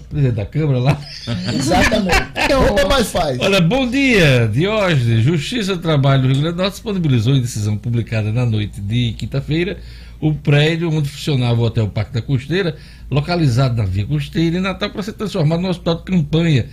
[0.09, 1.01] presidente da Câmara lá.
[1.53, 2.53] Exatamente.
[2.53, 3.39] Rouba mais faz.
[3.39, 5.23] Olha, bom dia, Diógenes.
[5.23, 9.13] Justiça do Trabalho do Rio Grande do Norte disponibilizou em decisão publicada na noite de
[9.13, 9.77] quinta-feira
[10.19, 12.75] o prédio onde funcionava o Hotel Parque da Costeira,
[13.09, 16.65] localizado na Via Costeira, em Natal, para ser transformado num hospital de campanha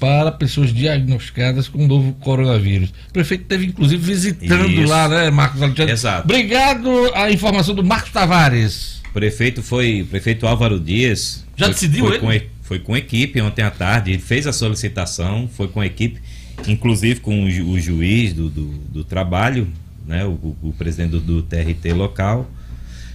[0.00, 2.92] para pessoas diagnosticadas com o novo coronavírus.
[3.08, 4.88] O prefeito esteve, inclusive, visitando Isso.
[4.88, 5.92] lá, né, Marcos Alexandre?
[5.92, 6.24] Exato.
[6.24, 9.00] Obrigado a informação do Marcos Tavares.
[9.10, 11.44] O prefeito foi, o prefeito Álvaro Dias.
[11.54, 12.50] Já foi, decidiu foi ele?
[12.62, 16.20] Foi com equipe ontem à tarde, ele fez a solicitação, foi com a equipe,
[16.66, 19.68] inclusive com o, ju, o juiz do, do, do, trabalho,
[20.06, 22.48] né, o, o presidente do, do TRT local.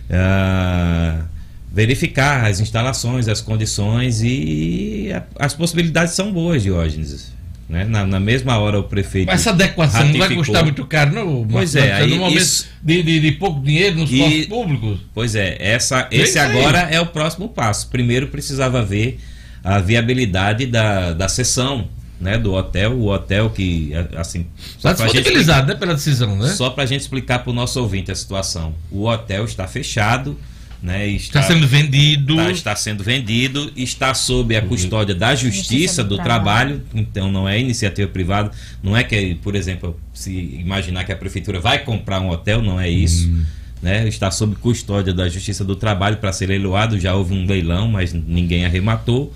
[0.10, 1.24] Uh,
[1.72, 7.34] verificar as instalações, as condições e a, as possibilidades são boas, Diógenes.
[7.70, 7.84] Né?
[7.84, 9.28] Na, na, mesma hora o prefeito.
[9.28, 10.20] Mas essa adequação ratificou.
[10.20, 11.48] não vai custar muito caro, não?
[11.50, 15.00] Pois é, aí, no momento isso, de, de, de, pouco dinheiro nos cofres públicos.
[15.14, 17.90] Pois é, essa, esse agora é o próximo passo.
[17.90, 19.20] Primeiro precisava ver
[19.68, 21.90] a viabilidade da, da sessão
[22.22, 24.48] né, do hotel, o hotel que, assim...
[24.78, 26.48] Está disponibilizado, né, pela decisão, né?
[26.48, 28.74] Só para a gente explicar para o nosso ouvinte a situação.
[28.90, 30.40] O hotel está fechado,
[30.82, 32.36] né, está, está, sendo vendido.
[32.36, 36.80] Está, está, sendo vendido, está sob a custódia da Justiça, Justiça do, do trabalho.
[36.80, 38.52] trabalho, então não é iniciativa privada,
[38.82, 42.80] não é que, por exemplo, se imaginar que a prefeitura vai comprar um hotel, não
[42.80, 43.28] é isso.
[43.28, 43.44] Hum.
[43.82, 47.90] Né, está sob custódia da Justiça do Trabalho para ser leiloado, já houve um leilão,
[47.90, 49.34] mas ninguém arrematou.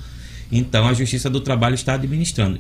[0.52, 2.60] Então a Justiça do Trabalho está administrando.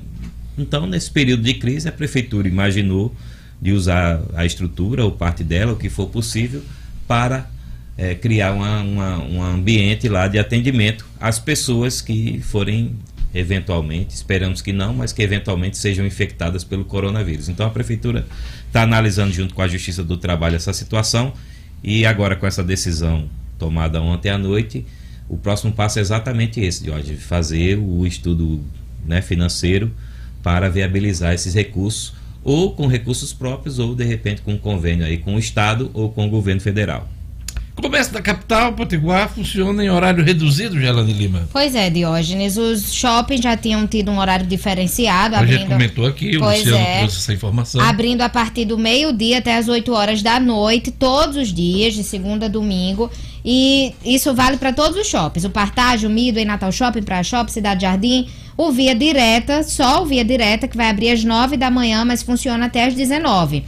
[0.57, 3.15] Então, nesse período de crise, a prefeitura imaginou
[3.61, 6.61] de usar a estrutura ou parte dela, o que for possível,
[7.07, 7.49] para
[7.97, 12.95] é, criar uma, uma, um ambiente lá de atendimento às pessoas que forem
[13.33, 17.47] eventualmente, esperamos que não, mas que eventualmente sejam infectadas pelo coronavírus.
[17.47, 18.25] Então a prefeitura
[18.67, 21.33] está analisando junto com a Justiça do Trabalho essa situação
[21.83, 24.85] e agora com essa decisão tomada ontem à noite,
[25.31, 28.59] o próximo passo é exatamente esse, de fazer o estudo
[29.05, 29.89] né, financeiro
[30.43, 32.13] para viabilizar esses recursos,
[32.43, 36.11] ou com recursos próprios, ou de repente com um convênio aí com o Estado ou
[36.11, 37.07] com o governo federal.
[37.77, 41.47] O comércio da capital, Potiguar, funciona em horário reduzido, Gelane Lima?
[41.53, 42.57] Pois é, Diógenes.
[42.57, 45.35] Os shoppings já tinham tido um horário diferenciado.
[45.35, 45.59] A abrindo...
[45.59, 47.81] gente comentou aqui, o Luciano é, trouxe essa informação.
[47.81, 52.03] Abrindo a partir do meio-dia até as 8 horas da noite, todos os dias, de
[52.03, 53.09] segunda a domingo.
[53.43, 55.45] E isso vale para todos os shoppings.
[55.45, 58.27] O Partage, o Midway, Natal Shopping, Praia Shopping, Cidade Jardim.
[58.55, 62.21] O Via Direta, só o Via Direta, que vai abrir às 9 da manhã, mas
[62.21, 63.63] funciona até às 19.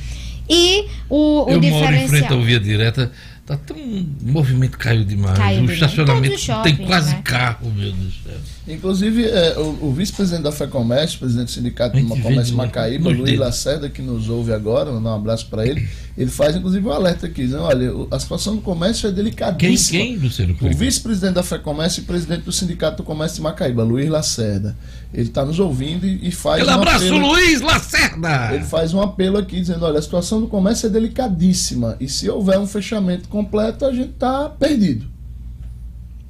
[0.49, 1.91] E o, o Eu diferencial...
[1.91, 3.11] moro em frente ao Via Direta
[3.57, 3.77] Tá tão.
[3.77, 5.37] O movimento caiu demais.
[5.37, 7.21] Caiu o estacionamento shoppings, tem quase né?
[7.23, 8.37] carro, meu Deus do céu.
[8.67, 13.89] Inclusive, é, o, o vice-presidente da FEComércio, presidente do Sindicato de Comércio Macaíba, Luiz Lacerda,
[13.89, 15.87] que nos ouve agora, mandar um abraço para ele.
[16.17, 19.99] Ele faz, inclusive, um alerta aqui, dizendo: olha, a situação do comércio é delicadíssima.
[19.99, 23.83] Quem, quem Luciano O vice-presidente da FEComércio e presidente do Sindicato do Comércio de Macaíba,
[23.83, 24.77] Luiz Lacerda.
[25.13, 26.61] Ele está nos ouvindo e, e faz.
[26.61, 28.49] Aquele um abraço, apelo, Luiz Lacerda!
[28.53, 31.95] Ele faz um apelo aqui, dizendo: olha, a situação do comércio é delicadíssima.
[31.99, 35.05] E se houver um fechamento completo, a gente está perdido.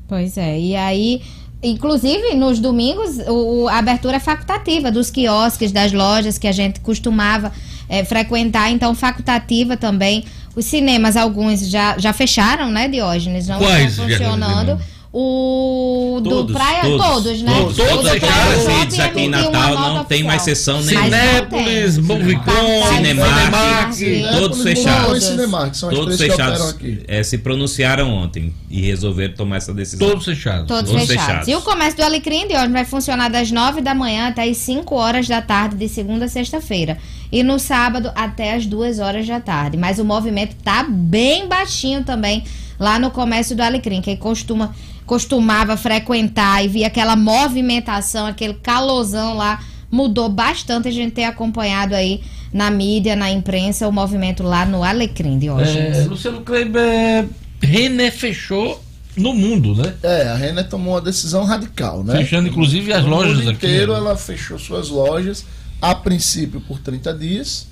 [0.07, 1.21] Pois é, e aí
[1.63, 6.81] Inclusive, nos domingos, o, a abertura é facultativa dos quiosques, das lojas que a gente
[6.81, 7.53] costumava
[7.87, 10.25] é, frequentar, então facultativa também.
[10.57, 13.47] Os cinemas, alguns já, já fecharam, né, Diógenes?
[13.47, 14.77] Não Quais estão funcionando.
[15.15, 17.53] O todos, do Praia, todos, todos né?
[17.55, 21.03] Todos, todos fecharam, aqui em Natal não tem mais sessão nenhuma.
[21.05, 22.51] Cinépolis, Movicon,
[22.95, 23.95] Cinemark,
[24.39, 25.35] todos fechados.
[25.79, 26.75] Todos fechados.
[27.07, 30.09] É, se pronunciaram ontem e resolveram tomar essa decisão.
[30.09, 30.67] Todos fechados.
[30.67, 31.25] Todos, todos fechados.
[31.27, 31.47] fechados.
[31.47, 34.57] E o comércio do Alecrim de hoje vai funcionar das 9 da manhã até as
[34.57, 36.97] 5 horas da tarde, de segunda a sexta-feira.
[37.33, 39.75] E no sábado até as 2 horas da tarde.
[39.75, 42.43] Mas o movimento tá bem baixinho também
[42.79, 44.01] lá no comércio do Alecrim.
[44.01, 49.59] Quem costuma costumava frequentar e via aquela movimentação, aquele calosão lá,
[49.89, 50.87] mudou bastante.
[50.87, 52.21] A gente tem acompanhado aí
[52.53, 55.75] na mídia, na imprensa, o movimento lá no Alecrim de hoje.
[55.75, 57.27] É, Luciano Kleber,
[57.59, 58.79] René fechou
[59.17, 59.93] no mundo, né?
[60.03, 62.17] É, a Renner tomou uma decisão radical, né?
[62.17, 63.65] Fechando inclusive as no lojas mundo aqui.
[63.65, 63.97] inteiro né?
[63.97, 65.45] ela fechou suas lojas,
[65.91, 67.67] a princípio por 30 dias,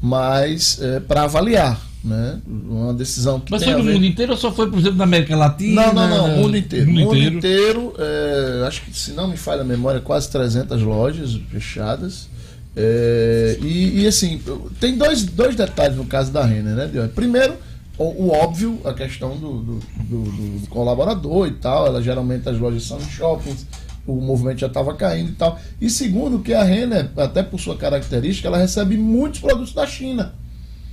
[0.00, 2.38] mas é, para avaliar né?
[2.46, 3.94] Uma decisão que Mas foi no ver...
[3.94, 5.86] mundo inteiro ou só foi, por exemplo, na América Latina?
[5.86, 6.86] Não, não, não, mundo inteiro.
[6.86, 10.82] Mundo, mundo inteiro, inteiro é, acho que se não me falha a memória, quase 300
[10.82, 12.28] lojas fechadas.
[12.76, 14.38] É, e, e, assim,
[14.78, 17.56] tem dois, dois detalhes no caso da Renner, né, Primeiro,
[17.96, 21.86] o, o, óbvio, a questão do, do, do, do, colaborador e tal.
[21.86, 23.64] Ela geralmente as lojas são em shoppings,
[24.06, 25.58] o movimento já estava caindo e tal.
[25.80, 30.34] E segundo, que a Renner, até por sua característica, ela recebe muitos produtos da China.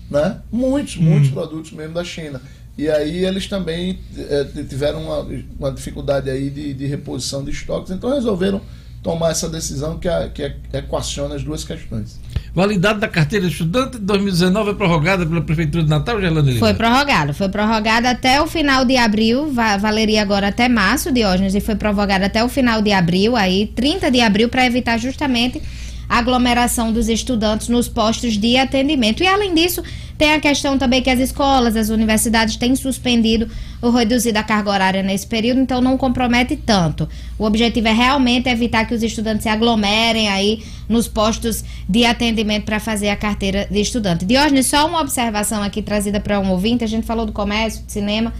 [0.09, 0.39] Né?
[0.51, 1.03] Muitos, hum.
[1.03, 2.41] muitos produtos mesmo da China.
[2.77, 5.27] E aí eles também é, tiveram uma,
[5.59, 8.61] uma, dificuldade aí de, de, reposição de estoques, então resolveram
[9.03, 10.43] tomar essa decisão que, a, que
[10.73, 12.19] equaciona as duas questões.
[12.53, 16.73] Validade da carteira de estudante de 2019 é prorrogada pela Prefeitura de Natal, Gerlando Foi
[16.73, 21.75] prorrogada, foi prorrogada até o final de abril, valeria agora até março, Diógenes, e foi
[21.75, 25.61] prorrogada até o final de abril, aí 30 de abril, para evitar justamente
[26.09, 29.23] a aglomeração dos estudantes nos postos de atendimento.
[29.23, 29.81] E além disso,
[30.21, 33.49] tem a questão também que as escolas, as universidades têm suspendido
[33.81, 37.09] ou reduzido a carga horária nesse período, então não compromete tanto.
[37.39, 42.65] O objetivo é realmente evitar que os estudantes se aglomerem aí nos postos de atendimento
[42.65, 44.23] para fazer a carteira de estudante.
[44.23, 47.91] Diógenes, só uma observação aqui trazida para um ouvinte, a gente falou do comércio, de
[47.91, 48.31] cinema,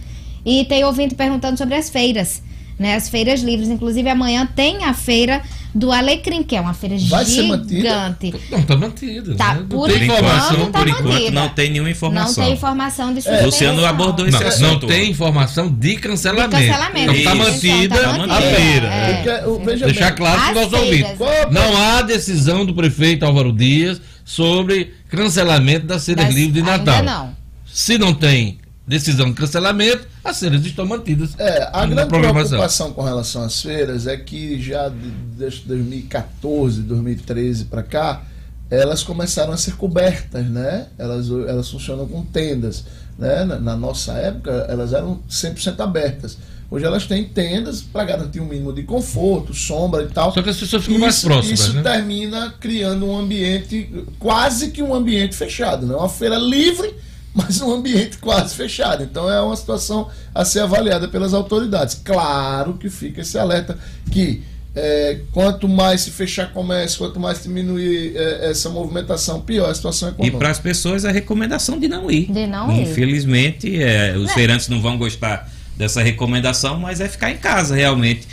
[0.46, 2.44] e tem ouvinte perguntando sobre as feiras
[2.82, 2.96] né?
[2.96, 5.40] As feiras livres, inclusive amanhã tem a feira
[5.74, 8.34] do Alecrim, que é uma feira Vai gigante.
[8.50, 9.34] Não, está mantida.
[9.34, 9.66] Tá, né?
[9.68, 12.26] por, tem informação, tá por enquanto não tem nenhuma informação.
[12.26, 13.42] Não tem informação de é.
[13.42, 14.82] Luciano abordou esse não, assunto.
[14.82, 16.56] Não tem informação de cancelamento.
[16.56, 17.12] De cancelamento.
[17.14, 18.86] Está mantida, tá mantida, a feira.
[18.88, 19.42] É.
[19.44, 21.12] Porque, Deixar bem, claro para os nossos ouvintes.
[21.50, 26.96] Não há decisão do prefeito Álvaro Dias sobre cancelamento das feiras livres de Natal.
[26.96, 27.36] Ainda não.
[27.64, 31.30] Se não tem decisão de cancelamento, as feiras estão mantidas.
[31.38, 34.90] É, a grande preocupação com relação às feiras é que já
[35.36, 38.22] desde 2014, 2013 para cá,
[38.70, 40.86] elas começaram a ser cobertas, né?
[40.98, 42.84] Elas, elas funcionam com tendas.
[43.18, 43.44] Né?
[43.44, 46.38] Na, na nossa época, elas eram 100% abertas.
[46.70, 50.32] Hoje elas têm tendas para garantir um mínimo de conforto, sombra e tal.
[50.32, 51.60] Só que as pessoas ficam isso, mais próximas.
[51.60, 51.82] Isso né?
[51.82, 55.94] termina criando um ambiente, quase que um ambiente fechado, né?
[55.94, 56.94] Uma feira livre
[57.34, 59.02] mas um ambiente quase fechado.
[59.02, 62.00] Então é uma situação a ser avaliada pelas autoridades.
[62.02, 63.78] Claro que fica esse alerta
[64.10, 64.42] que
[64.74, 70.08] é, quanto mais se fechar comércio, quanto mais diminuir é, essa movimentação, pior a situação
[70.08, 70.36] econômica.
[70.36, 72.32] E para as pessoas a recomendação de não ir.
[72.32, 72.82] De não ir.
[72.82, 74.34] Infelizmente, é, os é.
[74.34, 78.26] feirantes não vão gostar dessa recomendação, mas é ficar em casa realmente.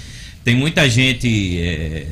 [0.43, 2.05] Tem muita gente é,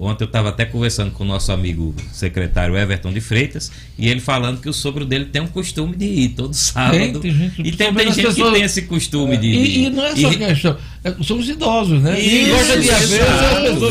[0.00, 4.20] Ontem eu estava até conversando com o nosso amigo secretário Everton de Freitas e ele
[4.20, 7.18] falando que o sogro dele tem um costume de ir todo sábado.
[7.18, 8.48] Tem, gente, e tem, tem gente pessoas...
[8.48, 9.56] que tem esse costume de ir.
[9.56, 10.36] E, e não é só e...
[10.36, 12.18] questão, é, somos idosos, né?
[12.20, 13.20] Isso, gosta de haver,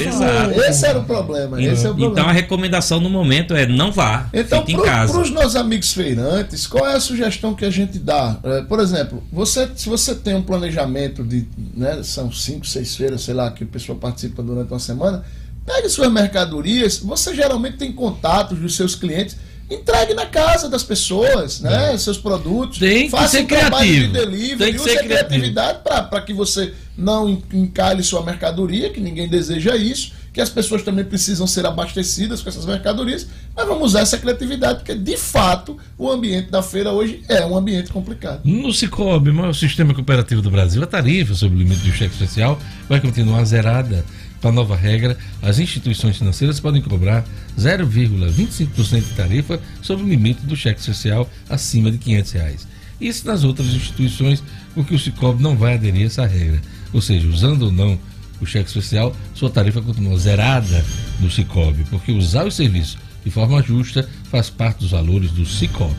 [0.08, 1.62] exato, Esse era o problema.
[1.62, 2.14] Esse é o problema.
[2.14, 5.12] Então a recomendação no momento é não vá, então, fique pro, em casa.
[5.12, 8.40] Para os nossos amigos feirantes, qual é a sugestão que a gente dá?
[8.44, 11.46] É, por exemplo, você, se você tem um planejamento de,
[11.76, 15.26] né, são cinco, seis feiras, sei lá, que a pessoa participa durante uma semana,
[15.68, 19.36] Pegue suas mercadorias, você geralmente tem contatos dos seus clientes,
[19.70, 21.94] entregue na casa das pessoas, né?
[21.94, 21.98] É.
[21.98, 22.80] Seus produtos.
[22.80, 24.08] Tem faça ser um criativo.
[24.08, 28.90] de delivery, tem que use ser a criatividade para que você não encalhe sua mercadoria,
[28.92, 33.68] que ninguém deseja isso, que as pessoas também precisam ser abastecidas com essas mercadorias, mas
[33.68, 37.92] vamos usar essa criatividade, porque de fato o ambiente da feira hoje é um ambiente
[37.92, 38.40] complicado.
[38.46, 42.14] No Cicobi, o maior sistema cooperativo do Brasil, a tarifa sobre o limite do cheque
[42.14, 42.58] especial
[42.88, 44.06] vai continuar zerada.
[44.42, 47.26] Com a nova regra, as instituições financeiras podem cobrar
[47.58, 52.68] 0,25% de tarifa sobre o limite do cheque social acima de 500 reais.
[53.00, 56.62] Isso nas outras instituições, porque o Cicobi não vai aderir a essa regra.
[56.94, 57.98] Ou seja, usando ou não
[58.40, 60.86] o cheque especial, sua tarifa continua zerada
[61.20, 65.96] do Cicobi, porque usar o serviço de forma justa faz parte dos valores do Cicobi.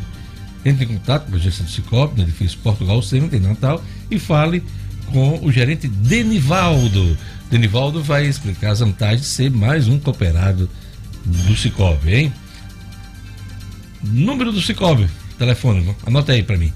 [0.65, 4.19] Entre em contato com a agência do Cicobi, no edifício Portugal Center, em Natal, e
[4.19, 4.63] fale
[5.13, 7.17] com o gerente Denivaldo
[7.51, 10.69] Denivaldo vai explicar as vantagens de ser mais um cooperado
[11.25, 12.33] do Cicobi, hein?
[14.03, 16.73] Número do Cicobi, telefone, anota aí para mim.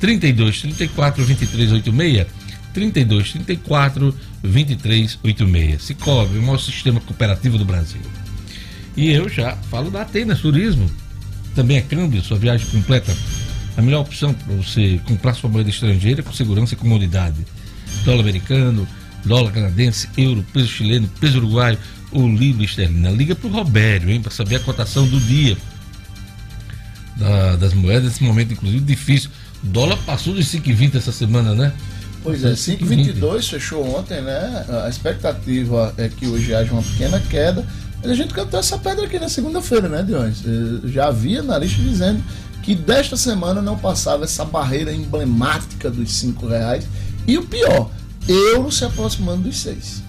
[0.00, 2.26] 32 34 23 86
[2.74, 5.82] 32 34 23 86.
[5.82, 8.00] Cicobi, o maior sistema cooperativo do Brasil.
[8.96, 10.90] E eu já falo da Atenas Turismo.
[11.54, 13.16] Também é câmbio, sua viagem completa.
[13.76, 17.46] A melhor opção para você comprar sua moeda estrangeira com segurança e comodidade.
[18.04, 18.86] Dólar americano,
[19.26, 21.78] dólar canadense, euro, peso chileno, peso uruguaio
[22.12, 23.10] ou libra esterlina.
[23.10, 25.56] Liga para o Robério, hein, para saber a cotação do dia
[27.16, 29.30] da, das moedas, nesse momento, inclusive, difícil.
[29.62, 31.72] O dólar passou de 5,20 essa semana, né?
[32.22, 34.64] Pois é, 5,22 fechou ontem, né?
[34.84, 37.64] A expectativa é que hoje haja uma pequena queda.
[38.02, 40.42] Mas a gente cantou essa pedra aqui na segunda-feira, né, Dionis?
[40.84, 42.22] Já havia na lista dizendo
[42.62, 46.86] que desta semana não passava essa barreira emblemática dos 5 reais.
[47.26, 47.90] E o pior,
[48.28, 50.02] euro se aproximando dos seis.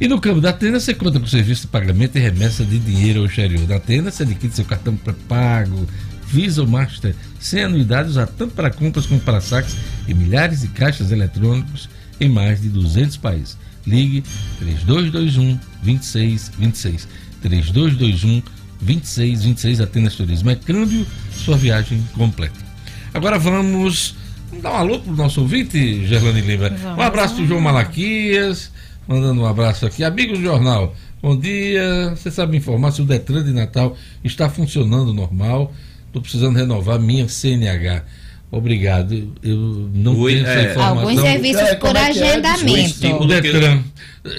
[0.00, 3.20] E no campo da Atena, você conta com serviço de pagamento e remessa de dinheiro
[3.20, 3.64] ao exterior.
[3.66, 5.86] Da Atena, você adquire seu cartão pré-pago,
[6.26, 9.76] Visa ou Master, sem anuidade, usar tanto para compras como para saques
[10.08, 11.88] em milhares de caixas eletrônicos
[12.18, 13.56] em mais de 200 países.
[13.86, 14.24] Ligue
[14.58, 17.08] 3221 2626.
[17.42, 18.42] 3221
[18.80, 20.50] 2626 Atenas Turismo.
[20.50, 21.06] É câmbio,
[21.36, 22.58] sua viagem completa.
[23.12, 24.16] Agora vamos,
[24.52, 26.68] vamos dar um alô pro nosso ouvinte, Gerlane Lima.
[26.68, 26.98] Vamos.
[26.98, 28.70] Um abraço pro João Malaquias,
[29.08, 30.04] mandando um abraço aqui.
[30.04, 32.10] Amigos do jornal, bom dia.
[32.10, 35.72] Você sabe informar se o Detran de Natal está funcionando normal?
[36.06, 38.04] Estou precisando renovar minha CNH.
[38.52, 39.32] Obrigado.
[39.42, 39.56] Eu
[39.94, 41.08] não Oi, tenho essa é, informação.
[41.08, 43.06] Alguns serviços é, por é, é agendamento.
[43.06, 43.14] É?
[43.14, 43.82] O Detran.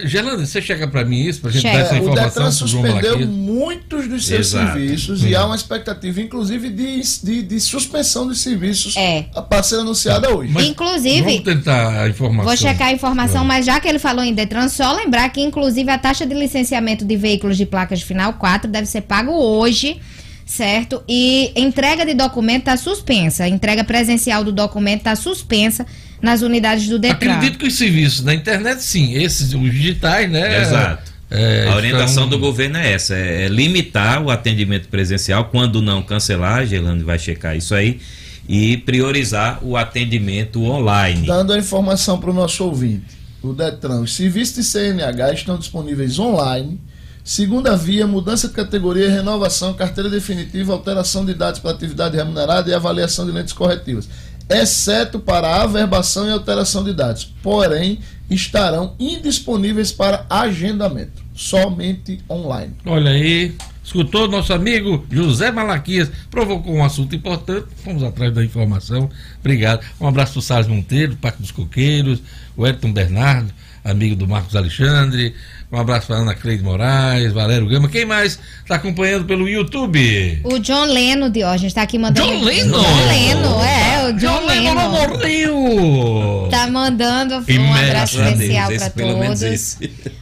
[0.06, 2.24] Gelanda, você chega para mim isso, para a gente dar essa informação.
[2.24, 4.74] O Detran suspendeu muitos dos seus Exato.
[4.74, 9.24] serviços e há uma expectativa, inclusive, de, de, de suspensão dos serviços é.
[9.50, 10.52] para ser anunciada hoje.
[10.54, 11.22] Mas inclusive.
[11.24, 12.46] Vamos tentar a informação.
[12.46, 15.90] Vou checar a informação, mas já que ele falou em Detran, só lembrar que, inclusive,
[15.90, 20.00] a taxa de licenciamento de veículos de placas de final 4 deve ser pago hoje
[20.46, 21.04] certo?
[21.08, 23.44] E entrega de documento está suspensa.
[23.44, 25.86] A entrega presencial do documento está suspensa
[26.22, 27.34] nas unidades do Detran.
[27.34, 30.62] Acredito que os serviços na internet, sim, esses, os digitais, né?
[30.62, 31.14] Exato.
[31.30, 32.30] É, a orientação estão...
[32.30, 37.04] do governo é essa, é, é limitar o atendimento presencial, quando não cancelar, a Gelane
[37.04, 38.00] vai checar isso aí,
[38.48, 41.26] e priorizar o atendimento online.
[41.26, 46.20] Dando a informação para o nosso ouvinte, o Detran, os serviços de CNH estão disponíveis
[46.20, 46.80] online,
[47.24, 52.74] Segunda via, mudança de categoria, renovação, carteira definitiva, alteração de dados para atividade remunerada e
[52.74, 54.10] avaliação de lentes corretivas,
[54.50, 57.34] exceto para averbação e alteração de dados.
[57.42, 58.00] Porém,
[58.30, 62.76] estarão indisponíveis para agendamento, somente online.
[62.86, 69.10] Olha aí, escutou nosso amigo José Malaquias, provocou um assunto importante, fomos atrás da informação.
[69.40, 69.82] Obrigado.
[69.98, 72.22] Um abraço para o Salles Monteiro, Parque dos Coqueiros,
[72.58, 73.54] o Edson Bernardo,
[73.84, 75.34] amigo do Marcos Alexandre,
[75.74, 77.90] um abraço para Ana Cleide Moraes, Valério Gama.
[77.90, 80.40] Quem mais está acompanhando pelo YouTube?
[80.44, 82.32] O John Leno, de hoje, está aqui mandando.
[82.32, 82.80] John Leno?
[82.80, 84.76] John Leno, é, o John, John Leno.
[84.76, 86.48] não morreu!
[86.52, 89.80] Tá mandando um abraço especial para todos.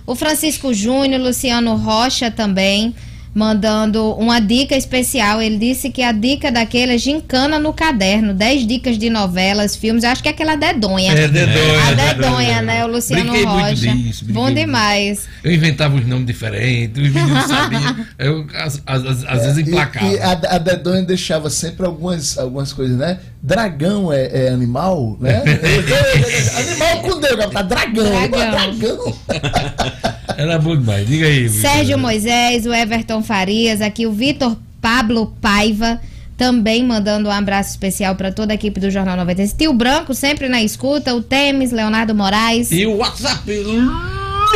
[0.08, 2.96] O Francisco Júnior, Luciano Rocha também
[3.34, 5.42] mandando uma dica especial.
[5.42, 10.04] Ele disse que a dica daquele é gincana no caderno, 10 dicas de novelas, filmes.
[10.04, 11.14] Eu acho que é aquela dedonha.
[11.14, 11.84] É, dedonha.
[11.88, 12.84] A dedonha, né?
[12.86, 13.94] O Luciano Brinquei Rocha.
[13.94, 15.28] Disso, Bom demais.
[15.44, 18.06] Eu inventava os nomes diferentes, os meninos sabiam.
[18.18, 20.06] Eu, às, às, às vezes, implacava.
[20.06, 23.20] E, e a, a, dedonha deixava sempre algumas, algumas coisas, né?
[23.42, 25.42] Dragão é, é animal, né?
[26.58, 28.30] animal com Deus, tá dragão.
[28.30, 28.52] Dragão.
[28.52, 30.12] dragão.
[30.38, 31.08] Era bom demais.
[31.08, 31.50] Diga aí.
[31.50, 36.00] Sérgio Moisés, o Everton Farias, aqui o Vitor Pablo Paiva
[36.42, 39.54] também mandando um abraço especial para toda a equipe do Jornal 96.
[39.54, 42.72] Tio Branco sempre na escuta, o Temes, Leonardo Moraes.
[42.72, 43.52] E o WhatsApp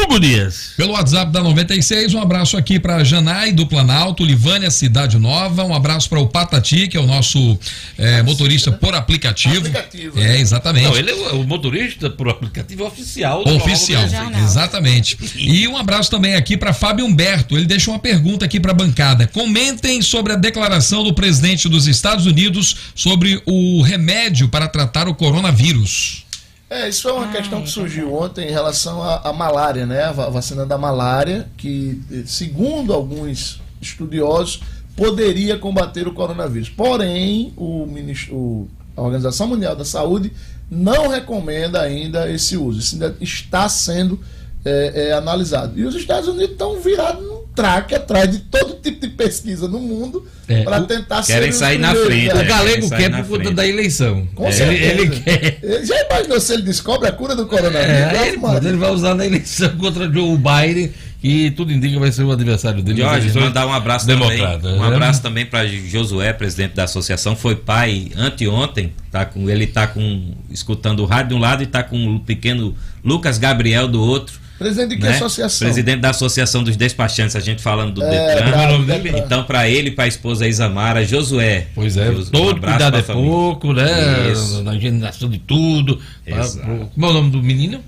[0.02, 0.74] Hugo Dias.
[0.78, 5.74] Pelo WhatsApp da 96, um abraço aqui para Janai do Planalto, Livânia Cidade Nova, um
[5.74, 7.58] abraço para o Patati, que é o nosso
[7.98, 9.58] é, motorista por aplicativo.
[9.58, 10.86] aplicativo é, exatamente.
[10.86, 13.44] Não, ele é o motorista por aplicativo oficial.
[13.44, 14.04] Do oficial,
[14.44, 15.18] exatamente.
[15.46, 18.74] E um abraço também aqui para Fábio Humberto, ele deixa uma pergunta aqui para a
[18.74, 19.28] bancada.
[19.28, 25.16] Comentem sobre a declaração do presidente dos Estados Unidos sobre o remédio para tratar o
[25.16, 26.25] coronavírus.
[26.70, 30.04] É, isso é uma ah, questão que surgiu ontem em relação à, à malária, né?
[30.04, 34.62] A vacina da malária, que, segundo alguns estudiosos,
[34.96, 36.70] poderia combater o coronavírus.
[36.70, 40.32] Porém, o, ministro, a Organização Mundial da Saúde
[40.70, 42.80] não recomenda ainda esse uso.
[42.80, 44.20] Isso ainda está sendo
[44.64, 45.78] é, é, analisado.
[45.80, 49.80] E os Estados Unidos estão virados num traque atrás de todo tipo de pesquisa no
[49.80, 52.36] mundo é, para tentar Querem sair na frente.
[52.36, 54.28] O galego quer por conta da eleição.
[54.36, 55.60] Com é, ele, ele, quer.
[55.64, 57.90] Ele já imaginou se ele descobre a cura do coronavírus?
[57.90, 60.92] É, ele, ele vai usar na eleição contra Joe Biden
[61.24, 63.02] e tudo indica que vai ser o adversário dele.
[63.02, 64.78] Jorge, mandar um abraço democrata, também.
[64.78, 64.96] Um né?
[64.96, 70.36] abraço também para Josué, presidente da associação, foi pai anteontem, tá com ele tá com
[70.52, 74.45] escutando o rádio de um lado e tá com o pequeno Lucas Gabriel do outro
[74.58, 75.10] Presidente de que né?
[75.10, 75.68] associação?
[75.68, 78.52] Presidente da Associação dos Despachantes, a gente falando do é, Detran.
[78.52, 79.12] Pra, nome dele?
[79.18, 81.68] Então, para ele e para a esposa Isamara, Josué.
[81.76, 84.32] Pois é, Josué, todo um cuidado é pouco, né?
[84.32, 84.64] Isso.
[84.64, 86.00] Na higienização de tudo.
[86.24, 87.82] Pra, pro, como é o nome do menino?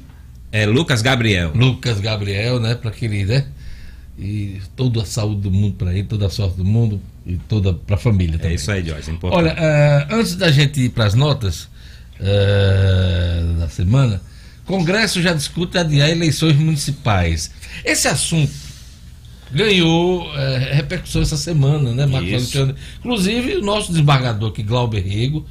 [0.52, 1.52] É Lucas Gabriel.
[1.56, 2.76] Lucas Gabriel, né?
[2.76, 3.46] Para aquele, né?
[4.20, 7.74] E toda a saúde do mundo para ele, toda a sorte do mundo e toda
[7.74, 8.52] para a família é também.
[8.52, 9.12] É isso aí, Jorge.
[9.12, 11.70] É Olha, uh, antes da gente ir para as notas
[12.20, 14.22] uh, da semana.
[14.68, 17.50] Congresso já discute adiar eleições municipais.
[17.86, 18.52] Esse assunto
[19.50, 22.58] ganhou é, repercussão essa semana, né, Marcos Isso.
[22.58, 22.76] Alexandre?
[23.00, 25.46] Inclusive, o nosso desembargador aqui, Glauber Rego,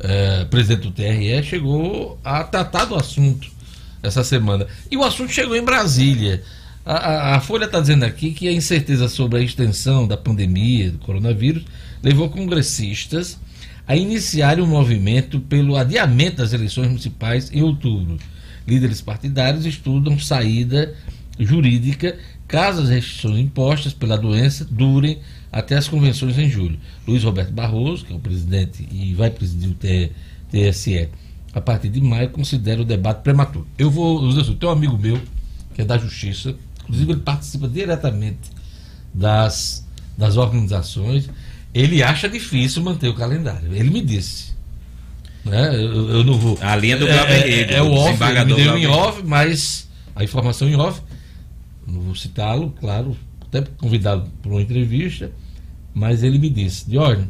[0.00, 3.46] é, presidente do TRE, chegou a tratar do assunto
[4.02, 4.66] essa semana.
[4.90, 6.42] E o assunto chegou em Brasília.
[6.84, 10.90] A, a, a Folha está dizendo aqui que a incerteza sobre a extensão da pandemia
[10.90, 11.62] do coronavírus
[12.02, 13.38] levou congressistas
[13.86, 18.16] a iniciarem um movimento pelo adiamento das eleições municipais em outubro.
[18.66, 20.94] Líderes partidários estudam saída
[21.38, 26.78] jurídica caso as restrições impostas pela doença durem até as convenções em julho.
[27.06, 31.08] Luiz Roberto Barroso, que é o presidente e vai presidir o TSE
[31.54, 33.66] a partir de maio, considera o debate prematuro.
[33.78, 35.20] Eu vou, eu tenho um amigo meu
[35.74, 38.50] que é da Justiça, inclusive ele participa diretamente
[39.12, 39.86] das,
[40.16, 41.28] das organizações,
[41.72, 43.72] ele acha difícil manter o calendário.
[43.72, 44.51] Ele me disse.
[45.44, 45.74] Né?
[45.74, 46.58] Eu, eu não vou.
[46.60, 50.22] A linha do é, é, é, o off, ele me deu em off, mas a
[50.22, 51.00] informação em off,
[51.86, 55.32] não vou citá-lo, claro, até convidado para uma entrevista,
[55.92, 57.28] mas ele me disse, olha,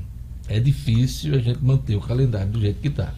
[0.48, 3.14] é difícil a gente manter o calendário do jeito que está.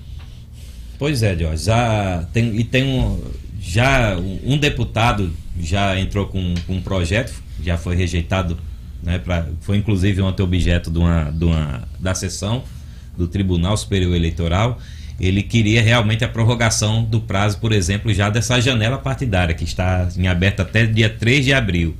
[0.98, 1.64] Pois é, Jorge.
[1.64, 3.20] Já tem, e tem um,
[3.60, 7.32] já um deputado já entrou com, com um projeto,
[7.62, 8.58] já foi rejeitado,
[9.02, 12.64] né, pra, foi inclusive ontem objeto de uma, de uma, da sessão
[13.16, 14.78] do Tribunal Superior Eleitoral.
[15.20, 20.08] Ele queria realmente a prorrogação do prazo, por exemplo, já dessa janela partidária, que está
[20.16, 21.94] em aberto até dia 3 de abril.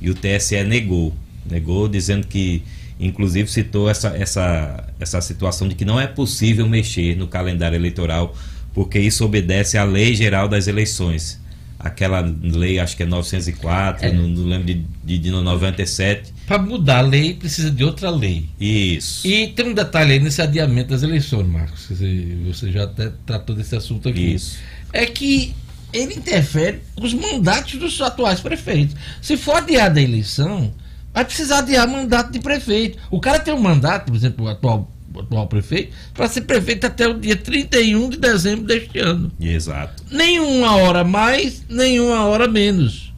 [0.00, 1.14] E o TSE negou.
[1.50, 2.62] Negou, dizendo que
[3.00, 8.36] inclusive citou essa, essa, essa situação de que não é possível mexer no calendário eleitoral,
[8.74, 11.39] porque isso obedece à Lei Geral das Eleições.
[11.82, 14.12] Aquela lei, acho que é 904, é.
[14.12, 16.34] Não, não, lembro de, de, de 97.
[16.46, 18.50] Para mudar a lei, precisa de outra lei.
[18.60, 19.26] Isso.
[19.26, 21.88] E tem um detalhe aí nesse adiamento das eleições, Marcos.
[21.88, 24.34] Você já até tratou desse assunto aqui.
[24.34, 24.58] Isso.
[24.92, 25.54] É que
[25.90, 28.94] ele interfere com os mandatos dos atuais prefeitos.
[29.22, 30.72] Se for adiada a eleição,
[31.14, 32.98] vai precisar adiar mandato de prefeito.
[33.10, 37.08] O cara tem um mandato, por exemplo, o atual, atual prefeito, para ser prefeito até
[37.08, 39.30] o dia 31 de dezembro deste ano.
[39.40, 40.02] Exato.
[40.10, 43.12] Nenhuma hora mais, nenhuma hora menos.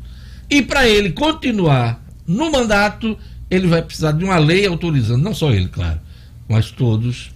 [0.48, 3.18] E para ele continuar no mandato,
[3.50, 6.00] ele vai precisar de uma lei autorizando, não só ele, claro,
[6.48, 7.30] mas todos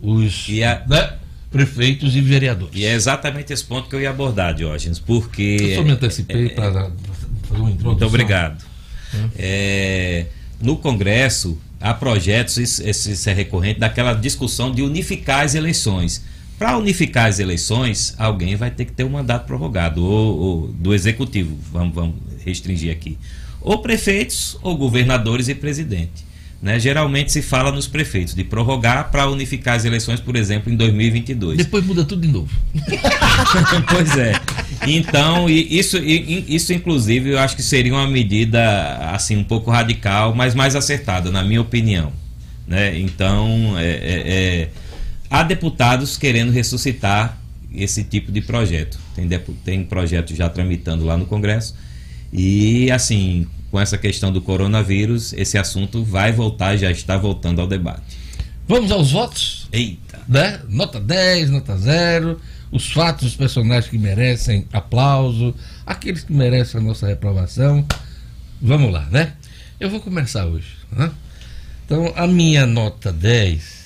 [0.00, 0.88] os a...
[0.88, 1.14] né,
[1.50, 2.74] prefeitos e vereadores.
[2.74, 5.56] E é exatamente esse ponto que eu ia abordar, Diógenes, porque.
[5.60, 7.90] Eu só me antecipei é, para fazer uma introdução.
[7.90, 8.64] Muito obrigado.
[9.36, 10.26] É,
[10.60, 16.22] no Congresso, há projetos, esse, esse é recorrente, daquela discussão de unificar as eleições.
[16.58, 20.92] Para unificar as eleições, alguém vai ter que ter um mandato prorrogado, ou, ou do
[20.92, 23.16] executivo, vamos, vamos restringir aqui.
[23.62, 26.30] Ou prefeitos, ou governadores e presidente.
[26.60, 26.78] Né?
[26.78, 31.56] Geralmente se fala nos prefeitos de prorrogar para unificar as eleições, por exemplo, em 2022.
[31.56, 32.50] Depois muda tudo de novo.
[33.88, 34.32] pois é.
[34.86, 40.54] Então, isso, isso inclusive eu acho que seria uma medida assim um pouco radical, mas
[40.54, 42.12] mais acertada, na minha opinião.
[42.66, 42.98] Né?
[42.98, 44.68] Então, é, é, é,
[45.28, 47.38] há deputados querendo ressuscitar
[47.74, 48.98] esse tipo de projeto.
[49.14, 49.28] Tem,
[49.64, 51.74] tem projeto já tramitando lá no Congresso.
[52.32, 57.66] E assim, com essa questão do coronavírus, esse assunto vai voltar, já está voltando ao
[57.66, 58.18] debate.
[58.66, 59.68] Vamos aos votos?
[59.72, 60.20] Eita!
[60.28, 60.60] Né?
[60.68, 62.40] Nota 10, nota 0,
[62.70, 65.54] os fatos, os personagens que merecem aplauso,
[65.84, 67.84] aqueles que merecem a nossa reprovação.
[68.60, 69.34] Vamos lá, né?
[69.78, 70.76] Eu vou começar hoje.
[70.92, 71.10] Né?
[71.84, 73.80] Então, a minha nota 10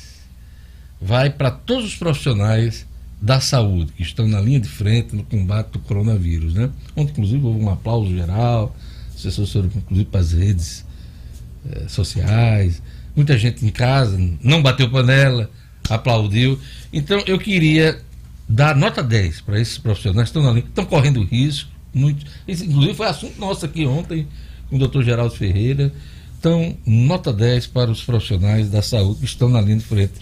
[1.01, 2.87] vai para todos os profissionais
[3.21, 6.69] da saúde que estão na linha de frente no combate do coronavírus, né?
[6.95, 8.75] Ontem, inclusive, houve um aplauso geral
[9.25, 10.85] pessoas foram inclusive para as redes
[11.71, 12.83] eh, sociais,
[13.17, 15.51] muita gente em casa não bateu panela,
[15.89, 16.59] aplaudiu.
[16.93, 18.01] Então eu queria
[18.49, 22.27] dar nota 10 para esses profissionais que estão ali, estão correndo risco, muito.
[22.47, 24.27] Esse, inclusive foi assunto nosso aqui ontem
[24.69, 25.93] com o doutor Geraldo Ferreira.
[26.39, 30.13] Então, nota 10 para os profissionais da saúde que estão na linha de frente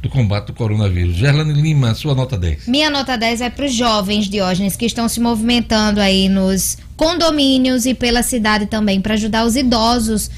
[0.00, 1.16] do combate do coronavírus.
[1.16, 2.66] Gerlane Lima, sua nota 10.
[2.66, 7.86] Minha nota 10 é para os jovens, Diógenes, que estão se movimentando aí nos condomínios
[7.86, 10.30] e pela cidade também, para ajudar os idosos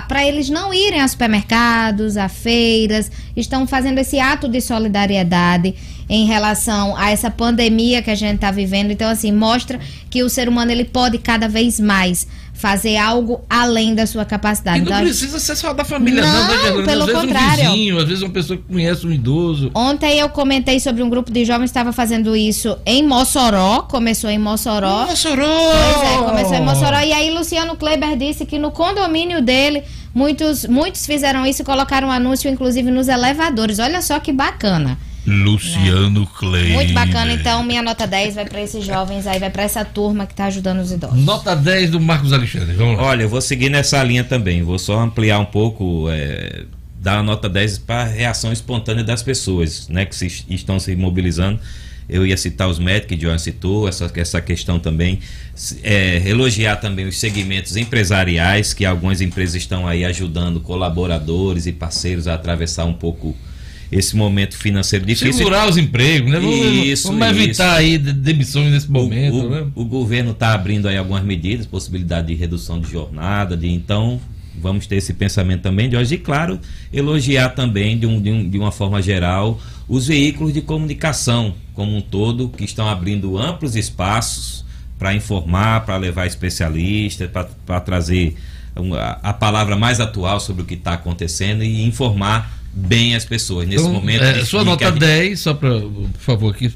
[0.00, 5.74] para eles não irem a supermercados, a feiras, estão fazendo esse ato de solidariedade
[6.12, 8.90] em relação a essa pandemia que a gente está vivendo.
[8.90, 9.80] Então, assim, mostra
[10.10, 14.80] que o ser humano ele pode cada vez mais fazer algo além da sua capacidade.
[14.80, 17.56] E não então, precisa ser só da família, não, não né, Pelo às contrário.
[17.56, 19.70] vezes um vizinho, às vezes uma pessoa que conhece um idoso.
[19.74, 24.28] Ontem eu comentei sobre um grupo de jovens que estava fazendo isso em Mossoró, começou
[24.28, 25.06] em Mossoró.
[25.06, 25.46] Mossoró!
[25.46, 27.00] Pois é, começou em Mossoró.
[27.00, 29.82] E aí Luciano Kleber disse que no condomínio dele,
[30.14, 33.78] muitos, muitos fizeram isso e colocaram um anúncio, inclusive, nos elevadores.
[33.78, 34.98] Olha só que bacana.
[35.26, 36.72] Luciano Kleber.
[36.72, 40.26] Muito bacana, então minha nota 10 vai para esses jovens aí, vai para essa turma
[40.26, 41.18] que está ajudando os idosos.
[41.18, 43.04] Nota 10 do Marcos Alexandre, vamos lá.
[43.04, 46.64] Olha, eu vou seguir nessa linha também, vou só ampliar um pouco, é,
[47.00, 50.96] dar a nota 10 para a reação espontânea das pessoas, né, que se, estão se
[50.96, 51.60] mobilizando.
[52.08, 55.20] Eu ia citar os médicos, que John citou, essa, essa questão também.
[55.84, 62.26] É, elogiar também os segmentos empresariais, que algumas empresas estão aí ajudando colaboradores e parceiros
[62.26, 63.36] a atravessar um pouco
[63.92, 65.34] esse momento financeiro difícil.
[65.34, 66.40] Segurar os empregos, né?
[66.40, 67.90] Vamos, isso, vamos evitar isso.
[67.90, 69.34] aí demissões nesse momento.
[69.34, 69.66] O, o, né?
[69.74, 74.18] o governo está abrindo aí algumas medidas, possibilidade de redução de jornada, de então
[74.58, 76.14] vamos ter esse pensamento também de hoje.
[76.14, 76.58] E, claro,
[76.90, 81.94] elogiar também, de, um, de, um, de uma forma geral, os veículos de comunicação como
[81.94, 84.64] um todo, que estão abrindo amplos espaços
[84.98, 87.28] para informar, para levar especialistas,
[87.66, 88.36] para trazer
[88.74, 93.66] a, a palavra mais atual sobre o que está acontecendo e informar bem as pessoas
[93.66, 94.22] nesse então, momento.
[94.22, 95.00] É, sua nota gente...
[95.00, 96.72] 10, só para, por favor, aqui,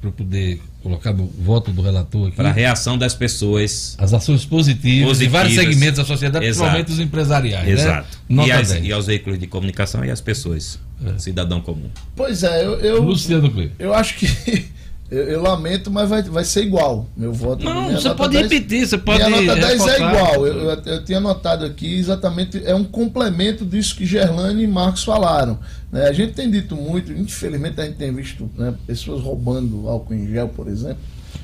[0.00, 2.36] para poder colocar no voto do relator aqui.
[2.36, 3.96] Para a reação das pessoas.
[3.98, 7.66] As ações positivas, positivas de vários segmentos da sociedade, exato, principalmente os empresariais.
[7.66, 7.72] Né?
[7.72, 8.18] Exato.
[8.28, 8.46] Né?
[8.46, 11.18] E, as, e, aos veículos de comunicação e às pessoas, é.
[11.18, 11.90] cidadão comum.
[12.16, 12.78] Pois é, eu.
[12.80, 13.72] eu Luciano Cleber.
[13.78, 14.26] Eu acho que.
[15.10, 17.08] Eu, eu, lamento, mas vai, vai ser igual.
[17.16, 17.64] Meu voto.
[17.64, 19.18] Não, você pode 10, repetir, você pode.
[19.18, 20.46] Minha nota 10 é igual.
[20.46, 22.62] Eu, eu, eu, tinha notado aqui exatamente.
[22.64, 25.58] É um complemento disso que Gerlane e Marcos falaram.
[25.90, 26.06] Né?
[26.06, 30.28] A gente tem dito muito, infelizmente a gente tem visto né, pessoas roubando álcool em
[30.28, 30.98] gel, por exemplo.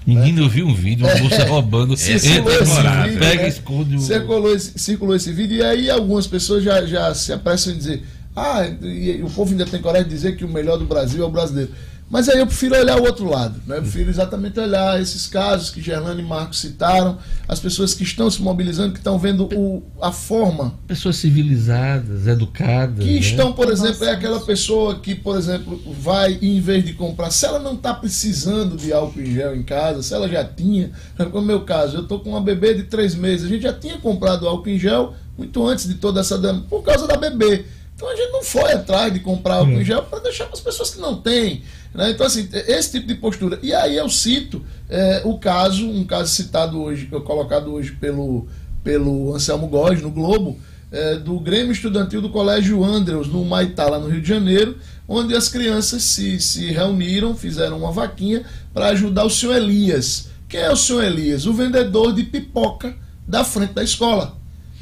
[0.07, 1.97] Menino, eu vi um vídeo, uma moça é, roubando.
[1.99, 3.49] Circulou esse vídeo, pega, né?
[3.49, 4.01] esconde o...
[4.01, 8.05] circulou, esse, circulou esse vídeo e aí algumas pessoas já, já se apressam em dizer
[8.37, 11.25] ah, e, e o povo ainda tem coragem de dizer que o melhor do Brasil
[11.25, 11.73] é o brasileiro.
[12.09, 13.61] Mas aí eu prefiro olhar o outro lado.
[13.67, 13.79] Né?
[13.79, 17.19] Eu prefiro exatamente olhar esses casos que Gerlane e Marcos citaram,
[17.49, 20.75] as pessoas que estão se mobilizando, que estão vendo o, a forma.
[20.87, 23.05] Pessoas civilizadas, educadas.
[23.05, 23.19] Que né?
[23.19, 27.31] estão, por exemplo, é aquela pessoa que, por exemplo, vai e em vez de comprar,
[27.31, 30.93] se ela não está precisando de álcool em gel em casa, se ela já tinha,
[31.17, 33.63] como é o meu caso, eu estou com uma bebê de três meses, a gente
[33.63, 37.17] já tinha comprado álcool em gel muito antes de toda essa dama, por causa da
[37.17, 37.65] bebê.
[37.97, 40.61] Então a gente não foi atrás de comprar álcool em gel para deixar para as
[40.61, 41.63] pessoas que não têm.
[41.95, 42.11] Né?
[42.11, 43.59] Então, assim, esse tipo de postura.
[43.63, 48.47] E aí eu cito é, o caso, um caso citado hoje, colocado hoje pelo,
[48.85, 50.59] pelo Anselmo Góes no Globo,
[50.93, 54.77] é, do Grêmio Estudantil do Colégio Andrews, no Maitá, lá no Rio de Janeiro,
[55.09, 58.45] onde as crianças se, se reuniram, fizeram uma vaquinha
[58.75, 60.29] para ajudar o senhor Elias.
[60.47, 61.47] Quem é o senhor Elias?
[61.47, 62.95] O vendedor de pipoca
[63.27, 64.37] da frente da escola.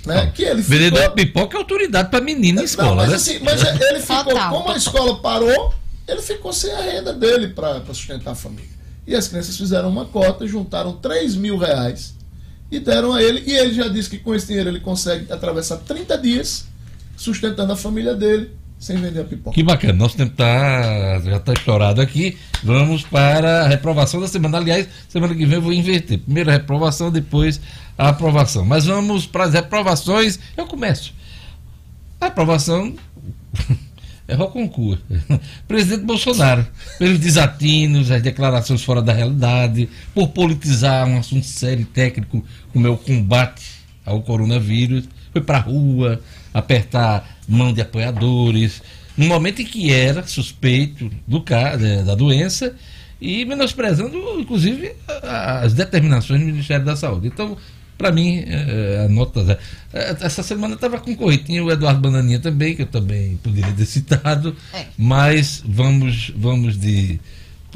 [0.05, 0.31] Né?
[0.35, 0.79] Que ele ficou...
[0.79, 2.89] Vendedor de pipoca é autoridade para menina em escola.
[2.91, 3.17] Não, mas, né?
[3.17, 5.75] assim, mas ele ficou, como a escola parou,
[6.07, 8.75] ele ficou sem a renda dele para sustentar a família.
[9.07, 12.15] E as crianças fizeram uma cota, juntaram 3 mil reais
[12.71, 13.43] e deram a ele.
[13.47, 16.67] E ele já disse que com esse dinheiro ele consegue atravessar 30 dias
[17.17, 18.51] sustentando a família dele
[18.85, 19.55] sem vender a pipoca.
[19.55, 19.95] Que bacana.
[19.95, 22.37] Nosso tempo tá, já está estourado aqui.
[22.63, 24.59] Vamos para a reprovação da semana.
[24.59, 26.19] Aliás, semana que vem eu vou inverter.
[26.19, 27.59] Primeiro a reprovação, depois
[27.97, 28.63] a aprovação.
[28.63, 30.39] Mas vamos para as reprovações.
[30.55, 31.15] Eu começo.
[32.21, 32.95] A aprovação
[34.29, 35.03] é o concurso.
[35.67, 36.67] Presidente Bolsonaro,
[36.99, 42.87] pelos desatinos, as declarações fora da realidade, por politizar um assunto sério e técnico como
[42.87, 43.65] é o combate
[44.05, 46.21] ao coronavírus, foi para a rua
[46.55, 48.81] apertar mão de apoiadores,
[49.17, 51.45] no momento em que era suspeito do
[52.07, 52.75] da doença
[53.21, 54.93] e menosprezando, inclusive,
[55.23, 57.27] as determinações do Ministério da Saúde.
[57.27, 57.57] Então,
[57.97, 59.59] para mim, é, é, a nota.
[59.93, 61.45] É, essa semana estava concorrendo.
[61.45, 64.55] Tinha o Eduardo Bananinha também, que eu também poderia ter citado.
[64.73, 64.87] É.
[64.97, 67.21] Mas vamos, vamos de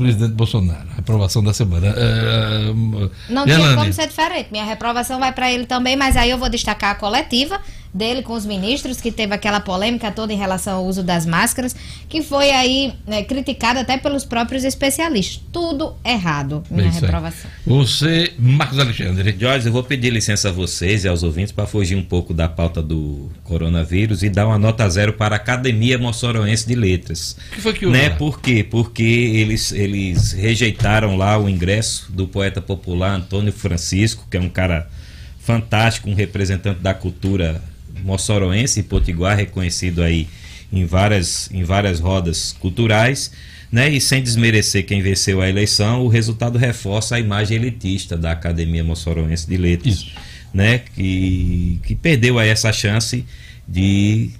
[0.02, 0.88] presidente Bolsonaro.
[0.96, 1.94] Reprovação da semana.
[1.96, 2.72] É,
[3.28, 4.48] Não tinha como ser diferente.
[4.50, 7.60] Minha reprovação vai para ele também, mas aí eu vou destacar a coletiva
[7.92, 11.74] dele com os ministros, que teve aquela polêmica toda em relação ao uso das máscaras,
[12.08, 15.40] que foi aí né, criticada até pelos próprios especialistas.
[15.52, 17.50] Tudo errado, minha reprovação.
[17.66, 19.36] Você, Marcos Alexandre.
[19.38, 22.48] Jorge, eu vou pedir licença a vocês e aos ouvintes para fugir um pouco da
[22.48, 27.36] pauta do coronavírus e dar uma nota zero para a Academia Mossoroense de Letras.
[27.50, 28.10] O que foi que né?
[28.10, 28.66] Por quê?
[28.68, 34.48] Porque eles, eles rejeitaram lá o ingresso do poeta popular Antônio Francisco, que é um
[34.48, 34.88] cara
[35.48, 37.62] fantástico, um representante da cultura
[38.02, 40.28] moçoroense e potiguar, reconhecido aí
[40.72, 43.30] em várias, em várias rodas culturais.
[43.70, 43.90] Né?
[43.90, 48.82] E sem desmerecer quem venceu a eleição, o resultado reforça a imagem elitista da Academia
[48.82, 50.12] Moçoroense de Letras, Isso.
[50.54, 50.78] né?
[50.78, 53.26] que, que perdeu aí essa chance
[53.66, 54.30] de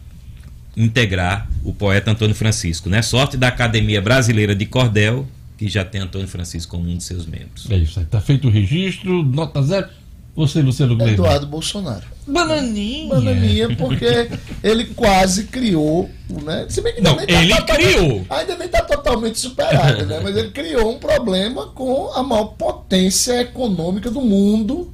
[0.75, 2.89] integrar o poeta Antônio Francisco.
[2.89, 3.03] Né?
[3.03, 5.29] Sorte da Academia Brasileira de Cordel,
[5.59, 7.69] que já tem Antônio Francisco como um de seus membros.
[7.69, 9.89] É isso aí, está feito o registro, nota zero.
[10.37, 11.15] Você, Luciano Gleber.
[11.15, 12.05] Eduardo Bolsonaro.
[12.29, 13.09] Bananinha.
[13.09, 14.29] Bananinha, porque
[14.63, 16.67] ele quase criou, né?
[16.69, 18.27] Se bem que não, nem ele tá criou.
[18.29, 20.21] Ainda nem está totalmente superado, né?
[20.23, 24.93] Mas ele criou um problema com a maior potência econômica do mundo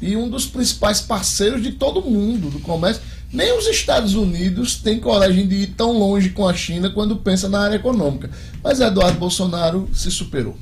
[0.00, 3.02] e um dos principais parceiros de todo mundo do comércio.
[3.32, 7.48] Nem os Estados Unidos têm coragem de ir tão longe com a China quando pensa
[7.48, 8.30] na área econômica.
[8.62, 10.56] Mas Eduardo Bolsonaro se superou.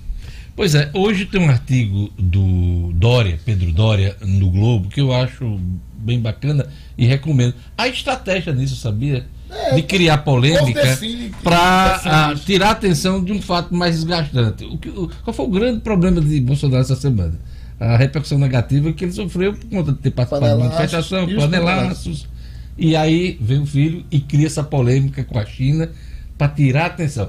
[0.55, 5.59] Pois é, hoje tem um artigo do Dória, Pedro Dória, no Globo, que eu acho
[5.99, 6.67] bem bacana
[6.97, 7.55] e recomendo.
[7.77, 9.27] A estratégia nisso, sabia?
[9.51, 10.99] é, de criar polêmica
[11.43, 14.65] para tirar a atenção de um fato mais desgastante.
[14.65, 17.39] O que, o, qual foi o grande problema de Bolsonaro essa semana?
[17.81, 22.27] A repercussão negativa que ele sofreu por conta de ter participado de manifestação, panelaços.
[22.77, 25.91] E aí vem o filho e cria essa polêmica com a China
[26.37, 27.29] para tirar a atenção.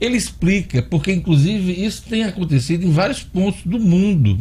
[0.00, 4.38] Ele explica, porque inclusive isso tem acontecido em vários pontos do mundo,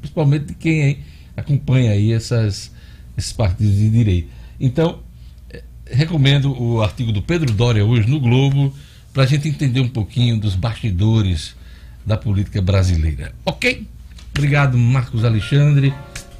[0.00, 0.98] principalmente de quem
[1.36, 2.72] acompanha aí essas,
[3.20, 4.28] esses partidos de direita.
[4.58, 4.98] Então,
[5.50, 8.74] eh, recomendo o artigo do Pedro Doria hoje no Globo,
[9.12, 11.54] para a gente entender um pouquinho dos bastidores
[12.04, 13.32] da política brasileira.
[13.44, 13.86] Ok?
[14.36, 15.92] Obrigado, Marcos Alexandre.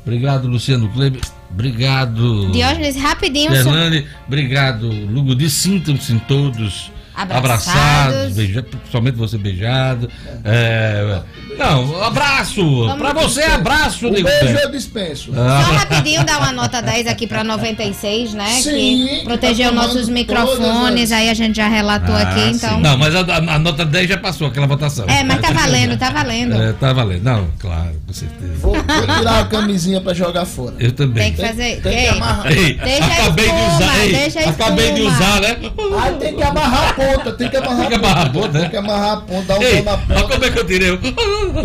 [0.02, 1.20] Obrigado, Luciano Kleber.
[1.50, 2.50] Obrigado.
[2.52, 3.50] Diógenes, rapidinho.
[3.50, 5.34] Fernande, obrigado, Lugo.
[5.34, 10.08] De sintam-se todos abraçados, abraçados beija, principalmente você beijado.
[10.44, 11.22] É,
[11.60, 12.86] não, abraço!
[12.86, 15.30] Vamos pra você, abraço, um Beijo eu dispenso.
[15.36, 15.62] Ah.
[15.64, 18.46] Só rapidinho dar uma nota 10 aqui pra 96, né?
[18.46, 22.76] Sim, que protegeu tá nossos microfones, aí a gente já relatou ah, aqui, então.
[22.76, 22.80] Sim.
[22.80, 25.04] Não, mas a, a, nota 10 já passou aquela votação.
[25.06, 26.54] É, mas tá valendo, tá valendo.
[26.54, 27.22] É, tá valendo.
[27.22, 28.54] Não, claro, com certeza.
[28.56, 30.74] Vou, vou tirar a camisinha pra jogar fora.
[30.78, 31.24] Eu também.
[31.24, 31.80] Tem que fazer.
[31.82, 32.52] Tem, tem que amarrar.
[32.52, 35.56] Ei, deixa acabei espuma, de usar, ei, deixa acabei de usar, né?
[36.00, 38.60] Aí tem que amarrar a ponta, tem que amarrar tem que amarrar a ponta, né?
[38.60, 40.14] Tem que amarrar a ponta, dar um Ei, na ponta.
[40.14, 40.90] Olha como é que eu tirei.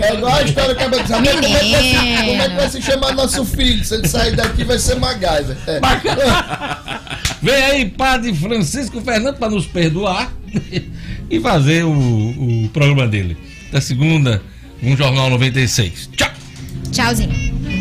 [0.02, 2.56] É igual a história que a dizer, como, é que vai se, como é que
[2.56, 3.84] vai se chamar nosso filho?
[3.84, 5.58] Se ele sair daqui, vai ser MacGyver.
[5.68, 5.80] É.
[7.42, 10.32] Vem aí, Padre Francisco Fernando, para nos perdoar
[11.30, 11.92] e fazer o,
[12.66, 13.38] o programa dele.
[13.72, 14.42] Da segunda,
[14.82, 16.10] um Jornal 96.
[16.16, 16.32] Tchau.
[16.92, 17.75] Tchauzinho.